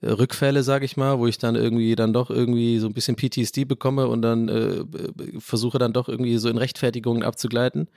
[0.02, 3.64] Rückfälle, sage ich mal, wo ich dann irgendwie dann doch irgendwie so ein bisschen PTSD
[3.64, 4.84] bekomme und dann äh,
[5.38, 7.88] versuche dann doch irgendwie so in Rechtfertigungen abzugleiten.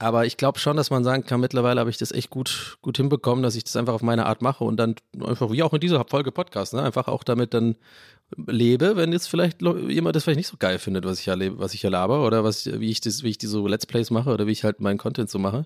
[0.00, 2.96] Aber ich glaube schon, dass man sagen kann, mittlerweile habe ich das echt gut, gut
[2.96, 5.80] hinbekommen, dass ich das einfach auf meine Art mache und dann einfach, wie auch in
[5.80, 7.76] dieser Folge Podcast, ne, einfach auch damit dann
[8.48, 11.74] lebe, wenn jetzt vielleicht jemand das vielleicht nicht so geil findet, was ich ja, was
[11.74, 14.48] ich ja oder was, wie ich das, wie ich die so Let's Plays mache oder
[14.48, 15.64] wie ich halt meinen Content so mache.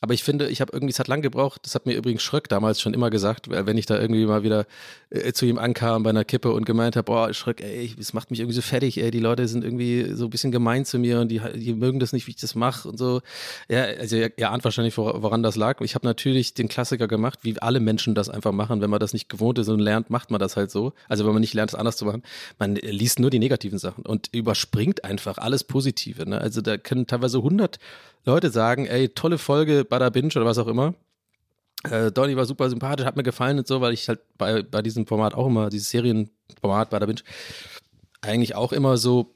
[0.00, 2.48] Aber ich finde, ich habe irgendwie, es hat lang gebraucht, das hat mir übrigens Schröck
[2.48, 4.66] damals schon immer gesagt, wenn ich da irgendwie mal wieder
[5.08, 8.30] äh, zu ihm ankam bei einer Kippe und gemeint habe, boah, Schröck, ey, es macht
[8.30, 11.20] mich irgendwie so fertig, ey, die Leute sind irgendwie so ein bisschen gemein zu mir
[11.20, 13.22] und die, die mögen das nicht, wie ich das mache und so.
[13.68, 15.80] Ja, also ihr, ahnt wahrscheinlich, woran das lag.
[15.80, 18.80] Ich habe natürlich den Klassiker gemacht, wie alle Menschen das einfach machen.
[18.80, 20.92] Wenn man das nicht gewohnt ist und lernt, macht man das halt so.
[21.08, 22.22] Also wenn man nicht lernt, es anders zu machen,
[22.58, 26.28] man liest nur die negativen Sachen und überspringt einfach alles Positive.
[26.28, 26.38] Ne?
[26.38, 27.78] Also da können teilweise 100
[28.24, 30.94] Leute sagen, ey, tolle Folge, Bada Binge oder was auch immer.
[31.84, 34.80] Äh, Donny war super sympathisch, hat mir gefallen und so, weil ich halt bei, bei
[34.80, 37.20] diesem Format auch immer, dieses Serienformat Bada Binge,
[38.22, 39.33] eigentlich auch immer so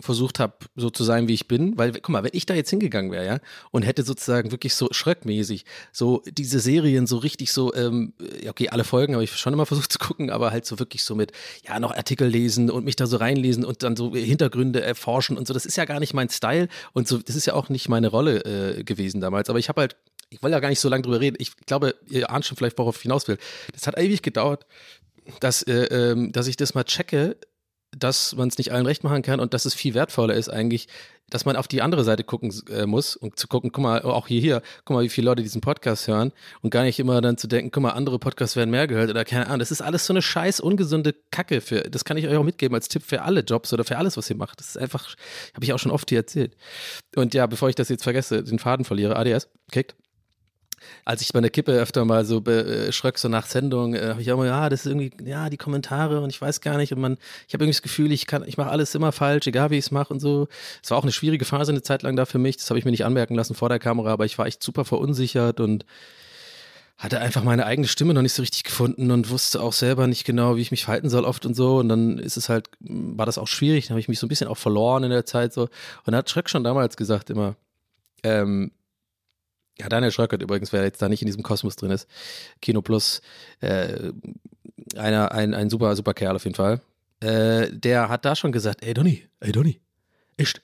[0.00, 1.78] versucht habe, so zu sein, wie ich bin.
[1.78, 3.38] Weil, guck mal, wenn ich da jetzt hingegangen wäre, ja,
[3.70, 8.14] und hätte sozusagen wirklich so schröckmäßig so diese Serien so richtig so, ähm,
[8.48, 11.14] okay, alle Folgen habe ich schon immer versucht zu gucken, aber halt so wirklich so
[11.14, 11.32] mit,
[11.64, 15.46] ja, noch Artikel lesen und mich da so reinlesen und dann so Hintergründe erforschen und
[15.46, 15.54] so.
[15.54, 18.08] Das ist ja gar nicht mein Style und so, das ist ja auch nicht meine
[18.08, 19.48] Rolle äh, gewesen damals.
[19.50, 19.96] Aber ich habe halt
[20.30, 21.36] ich will ja gar nicht so lange drüber reden.
[21.38, 23.38] Ich glaube, ihr ahnt schon vielleicht, worauf ich hinaus will.
[23.72, 24.66] Das hat ewig gedauert,
[25.38, 27.36] dass, äh, ähm, dass ich das mal checke,
[27.98, 30.88] dass man es nicht allen recht machen kann und dass es viel wertvoller ist eigentlich,
[31.30, 34.28] dass man auf die andere Seite gucken äh, muss und zu gucken, guck mal, auch
[34.28, 37.38] hier, hier, guck mal, wie viele Leute diesen Podcast hören und gar nicht immer dann
[37.38, 39.60] zu denken, guck mal, andere Podcasts werden mehr gehört oder keine Ahnung.
[39.60, 42.74] Das ist alles so eine scheiß ungesunde Kacke für, das kann ich euch auch mitgeben
[42.74, 44.60] als Tipp für alle Jobs oder für alles, was ihr macht.
[44.60, 45.14] Das ist einfach,
[45.54, 46.56] habe ich auch schon oft hier erzählt.
[47.16, 49.96] Und ja, bevor ich das jetzt vergesse, den Faden verliere, ADS, kickt
[51.04, 54.32] als ich bei der Kippe öfter mal so beschröck, so nach Sendung, äh, habe ich
[54.32, 57.00] auch mal, ja, das ist irgendwie, ja, die Kommentare und ich weiß gar nicht und
[57.00, 59.78] man, ich habe irgendwie das Gefühl, ich kann, ich mache alles immer falsch, egal wie
[59.78, 60.48] ich es mache und so.
[60.82, 62.84] Es war auch eine schwierige Phase eine Zeit lang da für mich, das habe ich
[62.84, 65.84] mir nicht anmerken lassen vor der Kamera, aber ich war echt super verunsichert und
[66.96, 70.24] hatte einfach meine eigene Stimme noch nicht so richtig gefunden und wusste auch selber nicht
[70.24, 71.78] genau, wie ich mich verhalten soll oft und so.
[71.78, 73.86] Und dann ist es halt, war das auch schwierig.
[73.86, 75.68] Dann habe ich mich so ein bisschen auch verloren in der Zeit so.
[76.06, 77.56] Und hat Schreck schon damals gesagt immer,
[78.22, 78.70] ähm,
[79.78, 82.08] ja, Daniel Schröckert übrigens, wer jetzt da nicht in diesem Kosmos drin ist,
[82.60, 83.20] Kino Plus,
[83.60, 84.12] äh,
[84.96, 86.80] einer, ein, ein super, super Kerl auf jeden Fall.
[87.20, 89.80] Äh, der hat da schon gesagt, ey Donny, ey Donny,
[90.36, 90.62] echt,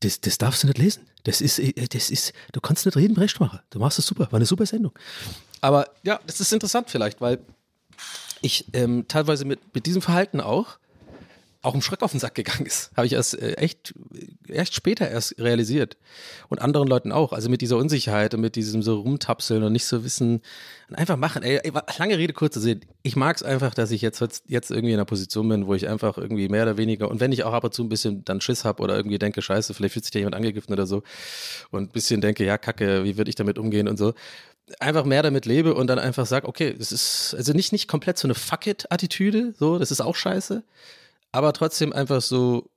[0.00, 1.06] das, das darfst du nicht lesen.
[1.24, 3.62] Das ist, äh, das ist, du kannst nicht reden, Rechtmacher.
[3.70, 4.92] Du machst das super, war eine super Sendung.
[5.60, 7.38] Aber ja, das ist interessant vielleicht, weil
[8.40, 10.78] ich ähm, teilweise mit, mit diesem Verhalten auch
[11.62, 12.90] auch im Schreck auf den Sack gegangen ist.
[12.96, 13.94] Habe ich erst äh, echt,
[14.48, 15.96] erst später erst realisiert.
[16.48, 17.32] Und anderen Leuten auch.
[17.32, 20.42] Also mit dieser Unsicherheit und mit diesem so rumtapseln und nicht so wissen,
[20.92, 21.42] einfach machen.
[21.42, 22.80] Ey, ey lange Rede, kurze Sinn.
[23.02, 25.88] Ich mag es einfach, dass ich jetzt, jetzt irgendwie in einer Position bin, wo ich
[25.88, 28.40] einfach irgendwie mehr oder weniger, und wenn ich auch ab und zu ein bisschen dann
[28.40, 31.02] Schiss habe oder irgendwie denke, scheiße, vielleicht fühlt sich da jemand angegriffen oder so,
[31.70, 34.14] und ein bisschen denke, ja, kacke, wie würde ich damit umgehen und so,
[34.80, 38.18] einfach mehr damit lebe und dann einfach sage, okay, das ist also nicht, nicht komplett
[38.18, 40.62] so eine Fuck-it-Attitüde, so, das ist auch scheiße,
[41.32, 42.70] aber trotzdem einfach so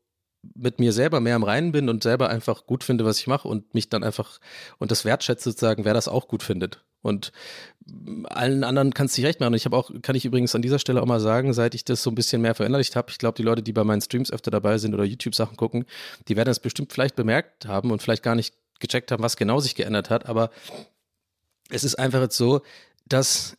[0.53, 3.47] mit mir selber mehr im Reinen bin und selber einfach gut finde, was ich mache
[3.47, 4.39] und mich dann einfach
[4.77, 6.83] und das wertschätze sozusagen, wer das auch gut findet.
[7.01, 7.31] Und
[8.23, 9.53] allen anderen kannst du dich recht machen.
[9.53, 12.01] Ich habe auch, kann ich übrigens an dieser Stelle auch mal sagen, seit ich das
[12.01, 14.49] so ein bisschen mehr verinnerlicht habe, ich glaube, die Leute, die bei meinen Streams öfter
[14.49, 15.85] dabei sind oder YouTube-Sachen gucken,
[16.27, 19.59] die werden das bestimmt vielleicht bemerkt haben und vielleicht gar nicht gecheckt haben, was genau
[19.59, 20.27] sich geändert hat.
[20.27, 20.49] Aber
[21.69, 22.61] es ist einfach jetzt so,
[23.05, 23.55] dass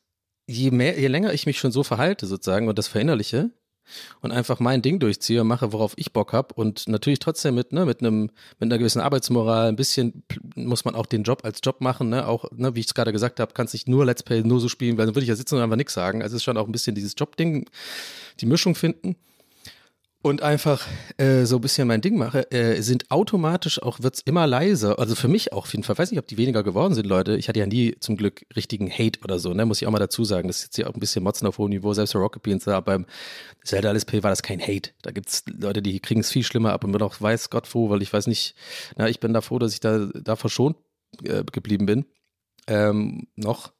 [0.47, 3.51] je mehr, je länger ich mich schon so verhalte sozusagen und das verinnerliche,
[4.21, 7.73] und einfach mein Ding durchziehe und mache, worauf ich Bock habe und natürlich trotzdem mit,
[7.73, 10.23] ne, mit einem, mit einer gewissen Arbeitsmoral, ein bisschen
[10.55, 13.13] muss man auch den Job als Job machen, ne, auch, ne, wie ich es gerade
[13.13, 15.37] gesagt habe, kannst nicht nur Let's Play nur so spielen, weil dann würde ich ja
[15.37, 16.23] sitzen und einfach nichts sagen.
[16.23, 17.69] Also es ist schon auch ein bisschen dieses Jobding,
[18.41, 19.17] die Mischung finden
[20.27, 20.85] und einfach
[21.19, 24.99] äh, so ein bisschen mein Ding mache, äh, sind automatisch auch, wird's immer leiser.
[24.99, 25.95] Also für mich auch auf jeden Fall.
[25.95, 27.37] Ich weiß nicht, ob die weniger geworden sind, Leute.
[27.37, 29.65] Ich hatte ja nie zum Glück richtigen Hate oder so, ne?
[29.65, 30.49] Muss ich auch mal dazu sagen.
[30.49, 31.93] Das ist jetzt hier auch ein bisschen Motzen auf hohem Niveau.
[31.93, 33.07] Selbst bei Rocket Beans, da beim
[33.63, 34.91] Zelda LSP war das kein Hate.
[35.03, 37.89] Da gibt's Leute, die kriegen es viel schlimmer ab und bin auch weiß Gott froh,
[37.89, 38.57] weil ich weiß nicht,
[38.97, 40.77] na, ich bin da froh, dass ich da, da verschont
[41.23, 42.05] äh, geblieben bin.
[42.67, 43.73] Ähm, noch.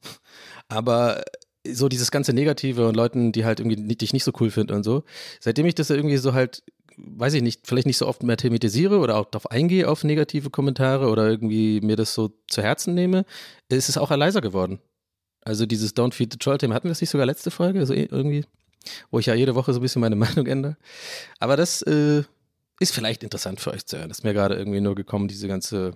[0.69, 1.25] Aber
[1.73, 4.83] so dieses ganze Negative und Leuten, die halt irgendwie dich nicht so cool finden und
[4.83, 5.03] so.
[5.39, 6.63] Seitdem ich das irgendwie so halt,
[6.97, 10.49] weiß ich nicht, vielleicht nicht so oft mehr thematisiere oder auch darauf eingehe auf negative
[10.49, 13.25] Kommentare oder irgendwie mir das so zu Herzen nehme,
[13.69, 14.79] ist es auch leiser geworden.
[15.43, 18.43] Also dieses Don't Feed the Troll-Thema, hatten wir das nicht sogar letzte Folge, so irgendwie,
[19.11, 20.77] wo ich ja jede Woche so ein bisschen meine Meinung ändere.
[21.39, 22.23] Aber das äh,
[22.79, 24.09] ist vielleicht interessant für euch zu hören.
[24.09, 25.93] Das ist mir gerade irgendwie nur gekommen, diese ganze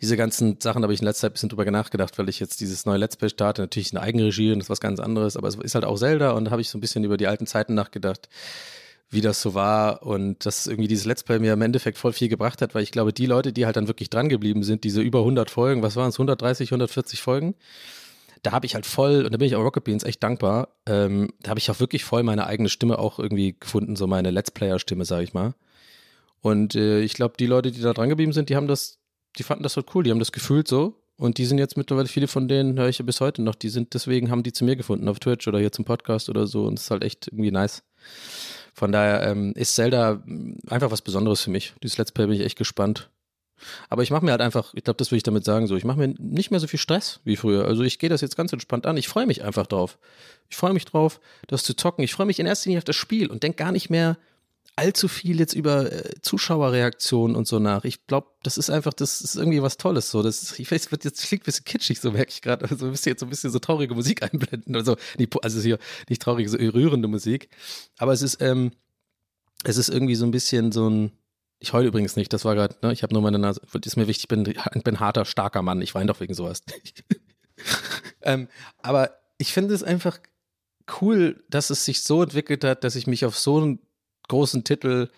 [0.00, 2.60] diese ganzen Sachen habe ich in letzter Zeit ein bisschen drüber nachgedacht, weil ich jetzt
[2.60, 5.48] dieses neue Let's Play starte, natürlich eine Eigenregie und das ist was ganz anderes, aber
[5.48, 7.46] es ist halt auch Zelda und da habe ich so ein bisschen über die alten
[7.46, 8.28] Zeiten nachgedacht,
[9.10, 12.28] wie das so war und dass irgendwie dieses Let's Play mir im Endeffekt voll viel
[12.28, 15.00] gebracht hat, weil ich glaube, die Leute, die halt dann wirklich dran geblieben sind, diese
[15.00, 17.54] über 100 Folgen, was waren es, 130, 140 Folgen,
[18.42, 21.32] da habe ich halt voll, und da bin ich auch Rocket Beans echt dankbar, ähm,
[21.40, 24.50] da habe ich auch wirklich voll meine eigene Stimme auch irgendwie gefunden, so meine Let's
[24.50, 25.54] Player-Stimme, sage ich mal.
[26.40, 28.98] Und äh, ich glaube, die Leute, die da dran geblieben sind, die haben das
[29.38, 30.94] die fanden das halt cool, die haben das gefühlt so.
[31.18, 33.70] Und die sind jetzt mittlerweile, viele von denen höre ich ja bis heute noch, die
[33.70, 36.66] sind, deswegen haben die zu mir gefunden auf Twitch oder hier zum Podcast oder so.
[36.66, 37.82] Und es ist halt echt irgendwie nice.
[38.74, 41.72] Von daher ähm, ist Zelda mm, einfach was Besonderes für mich.
[41.82, 43.08] Dieses Let's Play bin ich echt gespannt.
[43.88, 45.84] Aber ich mache mir halt einfach, ich glaube, das will ich damit sagen, so, ich
[45.84, 47.64] mache mir nicht mehr so viel Stress wie früher.
[47.64, 48.98] Also ich gehe das jetzt ganz entspannt an.
[48.98, 49.96] Ich freue mich einfach drauf.
[50.50, 52.04] Ich freue mich drauf, das zu zocken.
[52.04, 54.18] Ich freue mich in erster Linie auf das Spiel und denke gar nicht mehr,
[54.76, 57.84] allzu viel jetzt über äh, Zuschauerreaktionen und so nach.
[57.84, 60.10] Ich glaube, das ist einfach, das ist irgendwie was Tolles.
[60.10, 62.68] So, das ich weiß, wird jetzt klingt ein bisschen kitschig, so merke ich gerade.
[62.68, 64.96] Also ein bisschen jetzt so ein bisschen so traurige Musik einblenden oder so.
[65.42, 67.48] Also hier nicht traurige, so rührende Musik.
[67.96, 68.72] Aber es ist, ähm,
[69.64, 71.12] es ist irgendwie so ein bisschen so ein,
[71.58, 74.06] ich heule übrigens nicht, das war gerade, ne, ich habe nur meine Nase, ist mir
[74.06, 74.44] wichtig, ich bin,
[74.84, 76.62] bin harter, starker Mann, ich weine doch wegen sowas.
[78.22, 78.48] ähm,
[78.82, 80.20] aber ich finde es einfach
[81.00, 83.85] cool, dass es sich so entwickelt hat, dass ich mich auf so einen
[84.28, 85.08] großen Titel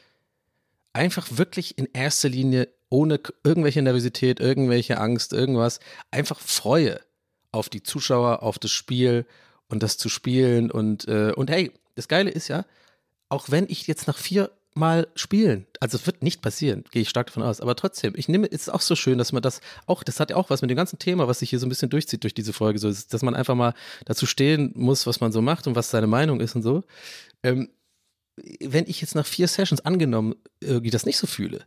[0.93, 5.81] einfach wirklich in erster Linie ohne irgendwelche Nervosität, irgendwelche Angst, irgendwas,
[6.11, 7.01] einfach freue
[7.53, 9.27] auf die Zuschauer, auf das Spiel
[9.69, 10.71] und das zu spielen.
[10.71, 12.65] Und, äh, und hey, das Geile ist ja,
[13.29, 17.09] auch wenn ich jetzt nach vier Mal spielen, also es wird nicht passieren, gehe ich
[17.09, 19.61] stark davon aus, aber trotzdem, ich nehme, es ist auch so schön, dass man das
[19.87, 21.69] auch, das hat ja auch was mit dem ganzen Thema, was sich hier so ein
[21.69, 25.33] bisschen durchzieht durch diese Folge, so dass man einfach mal dazu stehen muss, was man
[25.33, 26.85] so macht und was seine Meinung ist und so.
[27.43, 27.71] Ähm,
[28.61, 31.67] wenn ich jetzt nach vier Sessions angenommen irgendwie das nicht so fühle,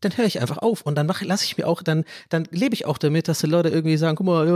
[0.00, 2.74] dann höre ich einfach auf und dann mache, lasse ich mir auch, dann, dann lebe
[2.74, 4.46] ich auch damit, dass die Leute irgendwie sagen, guck mal,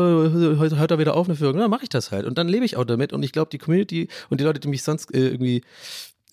[0.59, 2.65] heute hört er wieder auf eine Führung, dann mache ich das halt und dann lebe
[2.65, 5.29] ich auch damit und ich glaube, die Community und die Leute, die mich sonst äh,
[5.29, 5.63] irgendwie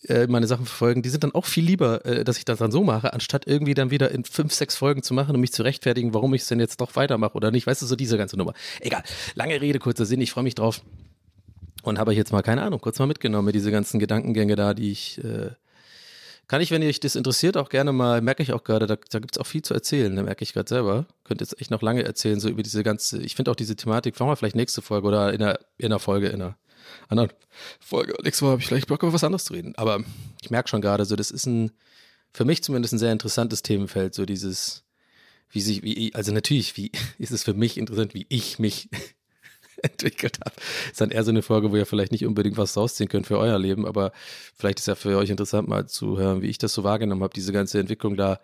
[0.08, 2.72] äh, meine Sachen verfolgen, die sind dann auch viel lieber, äh, dass ich das dann
[2.72, 5.64] so mache, anstatt irgendwie dann wieder in fünf, sechs Folgen zu machen und mich zu
[5.64, 7.68] rechtfertigen, warum ich es denn jetzt doch weitermache oder nicht.
[7.68, 8.54] Weißt du, so diese ganze Nummer.
[8.80, 9.04] Egal.
[9.36, 10.82] Lange Rede, kurzer Sinn, ich freue mich drauf.
[11.84, 14.74] Und habe ich jetzt mal, keine Ahnung, kurz mal mitgenommen mit diese ganzen Gedankengänge da,
[14.74, 15.52] die ich, äh,
[16.48, 19.20] kann ich, wenn euch das interessiert, auch gerne mal, merke ich auch gerade, da, da
[19.20, 21.06] gibt es auch viel zu erzählen, da merke ich gerade selber.
[21.24, 24.20] Könnt jetzt echt noch lange erzählen, so über diese ganze, ich finde auch diese Thematik,
[24.20, 26.58] machen wir vielleicht nächste Folge oder in einer, in einer Folge, in einer
[27.08, 27.32] anderen
[27.80, 28.14] Folge.
[28.24, 29.74] Nächste Woche habe ich vielleicht Bock, über was anderes zu reden.
[29.76, 30.04] Aber
[30.42, 31.72] ich merke schon gerade so, das ist ein,
[32.34, 34.84] für mich zumindest ein sehr interessantes Themenfeld, so dieses,
[35.50, 38.90] wie sich, wie, also natürlich, wie ist es für mich interessant, wie ich mich
[39.84, 40.56] entwickelt habe.
[40.92, 43.38] Ist dann eher so eine Folge, wo ihr vielleicht nicht unbedingt was rausziehen könnt für
[43.38, 44.12] euer Leben, aber
[44.56, 47.34] vielleicht ist ja für euch interessant mal zu hören, wie ich das so wahrgenommen habe,
[47.34, 48.40] diese ganze Entwicklung da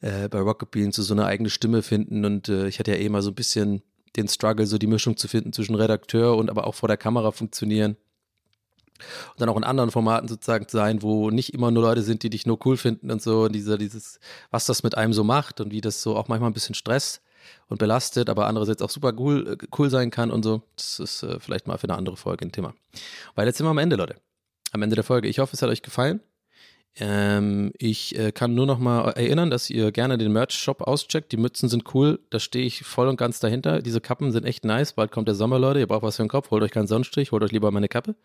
[0.00, 2.98] äh, bei Rocket Bean zu so einer eigene Stimme finden und äh, ich hatte ja
[2.98, 3.82] eh mal so ein bisschen
[4.16, 7.30] den Struggle, so die Mischung zu finden zwischen Redakteur und aber auch vor der Kamera
[7.30, 7.96] funktionieren.
[9.30, 12.30] Und dann auch in anderen Formaten sozusagen sein, wo nicht immer nur Leute sind, die
[12.30, 14.18] dich nur cool finden und so, und dieser, dieses,
[14.50, 17.20] was das mit einem so macht und wie das so auch manchmal ein bisschen Stress
[17.68, 20.62] und belastet, aber andererseits auch super cool, äh, cool sein kann und so.
[20.76, 22.74] Das ist äh, vielleicht mal für eine andere Folge ein Thema.
[23.34, 24.16] Weil jetzt sind wir am Ende, Leute.
[24.72, 25.28] Am Ende der Folge.
[25.28, 26.20] Ich hoffe, es hat euch gefallen.
[27.00, 31.30] Ähm, ich äh, kann nur noch mal erinnern, dass ihr gerne den Merch-Shop auscheckt.
[31.32, 33.82] Die Mützen sind cool, da stehe ich voll und ganz dahinter.
[33.82, 34.94] Diese Kappen sind echt nice.
[34.94, 35.80] Bald kommt der Sommer, Leute.
[35.80, 36.50] Ihr braucht was für den Kopf.
[36.50, 38.16] Holt euch keinen Sonnenstrich, holt euch lieber meine Kappe.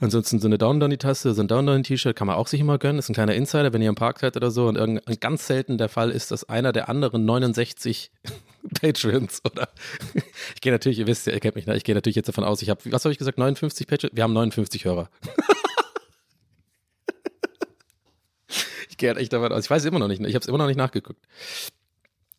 [0.00, 2.60] Ansonsten so eine Down Donny Tasse, so ein Down Donny T-Shirt kann man auch sich
[2.60, 2.98] immer gönnen.
[2.98, 4.66] Ist ein kleiner Insider, wenn ihr im Park seid oder so.
[4.66, 8.10] Und irgendein ganz selten der Fall ist, dass einer der anderen 69
[8.80, 9.68] Patreons oder
[10.54, 11.76] ich gehe natürlich, ihr wisst ja, ihr kennt mich, ne?
[11.76, 14.16] ich gehe natürlich jetzt davon aus, ich habe, was habe ich gesagt, 59 Patreons?
[14.16, 15.08] Wir haben 59 Hörer.
[18.88, 19.64] ich gehe halt echt davon aus.
[19.64, 21.24] Ich weiß es immer noch nicht, ich habe es immer noch nicht nachgeguckt.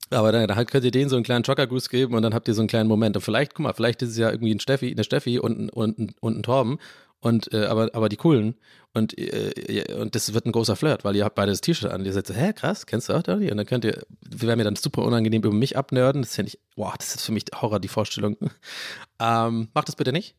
[0.09, 2.53] Aber dann, dann könnt ihr denen so einen kleinen Trucker-Gruß geben und dann habt ihr
[2.53, 3.15] so einen kleinen Moment.
[3.15, 6.13] Und vielleicht, guck mal, vielleicht ist es ja irgendwie ein Steffi, eine Steffi und, und,
[6.19, 6.79] und ein Torben.
[7.25, 8.53] Und, äh, aber, aber die coolen.
[8.93, 12.05] Und, äh, und das wird ein großer Flirt, weil ihr habt beide das T-Shirt an.
[12.05, 13.49] Ihr seid so, hä, krass, kennst du auch Dani?
[13.49, 16.21] Und dann könnt ihr, wir werden mir dann super unangenehm über mich abnörden.
[16.21, 18.37] Das finde ich, wow, das ist für mich Horror, die Vorstellung.
[19.19, 20.35] ähm, macht das bitte nicht.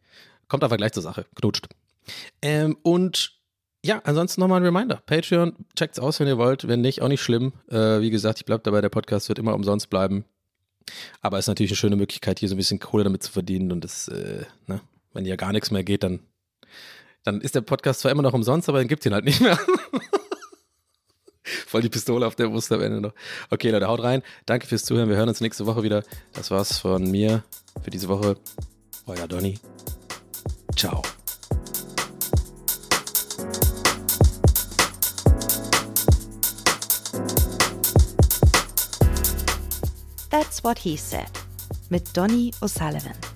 [0.47, 1.27] Kommt aber gleich zur Sache.
[1.35, 1.67] Knutscht.
[2.41, 3.33] Ähm, und
[3.85, 5.03] ja, ansonsten nochmal ein Reminder.
[5.07, 6.69] Patreon, checkt's aus, wenn ihr wollt.
[6.69, 7.53] Wenn nicht, auch nicht schlimm.
[7.69, 10.25] Äh, wie gesagt, ich bleib dabei, der Podcast wird immer umsonst bleiben.
[11.21, 13.73] Aber es ist natürlich eine schöne Möglichkeit, hier so ein bisschen Kohle damit zu verdienen.
[13.73, 14.81] Und das, äh, ne,
[15.15, 16.21] wenn hier gar nichts mehr geht, dann,
[17.27, 19.59] dann ist der Podcast zwar immer noch umsonst, aber dann gibt's ihn halt nicht mehr.
[21.67, 23.13] Voll die Pistole auf der Brust am Ende noch.
[23.51, 24.23] Okay, Leute, haut rein.
[24.47, 25.09] Danke fürs Zuhören.
[25.09, 26.05] Wir hören uns nächste Woche wieder.
[26.35, 27.43] Das war's von mir
[27.83, 28.37] für diese Woche.
[29.07, 29.59] Euer Donny.
[30.77, 31.03] Ciao.
[40.31, 41.31] That's What He Said
[41.91, 43.36] mit Donny O'Sullivan.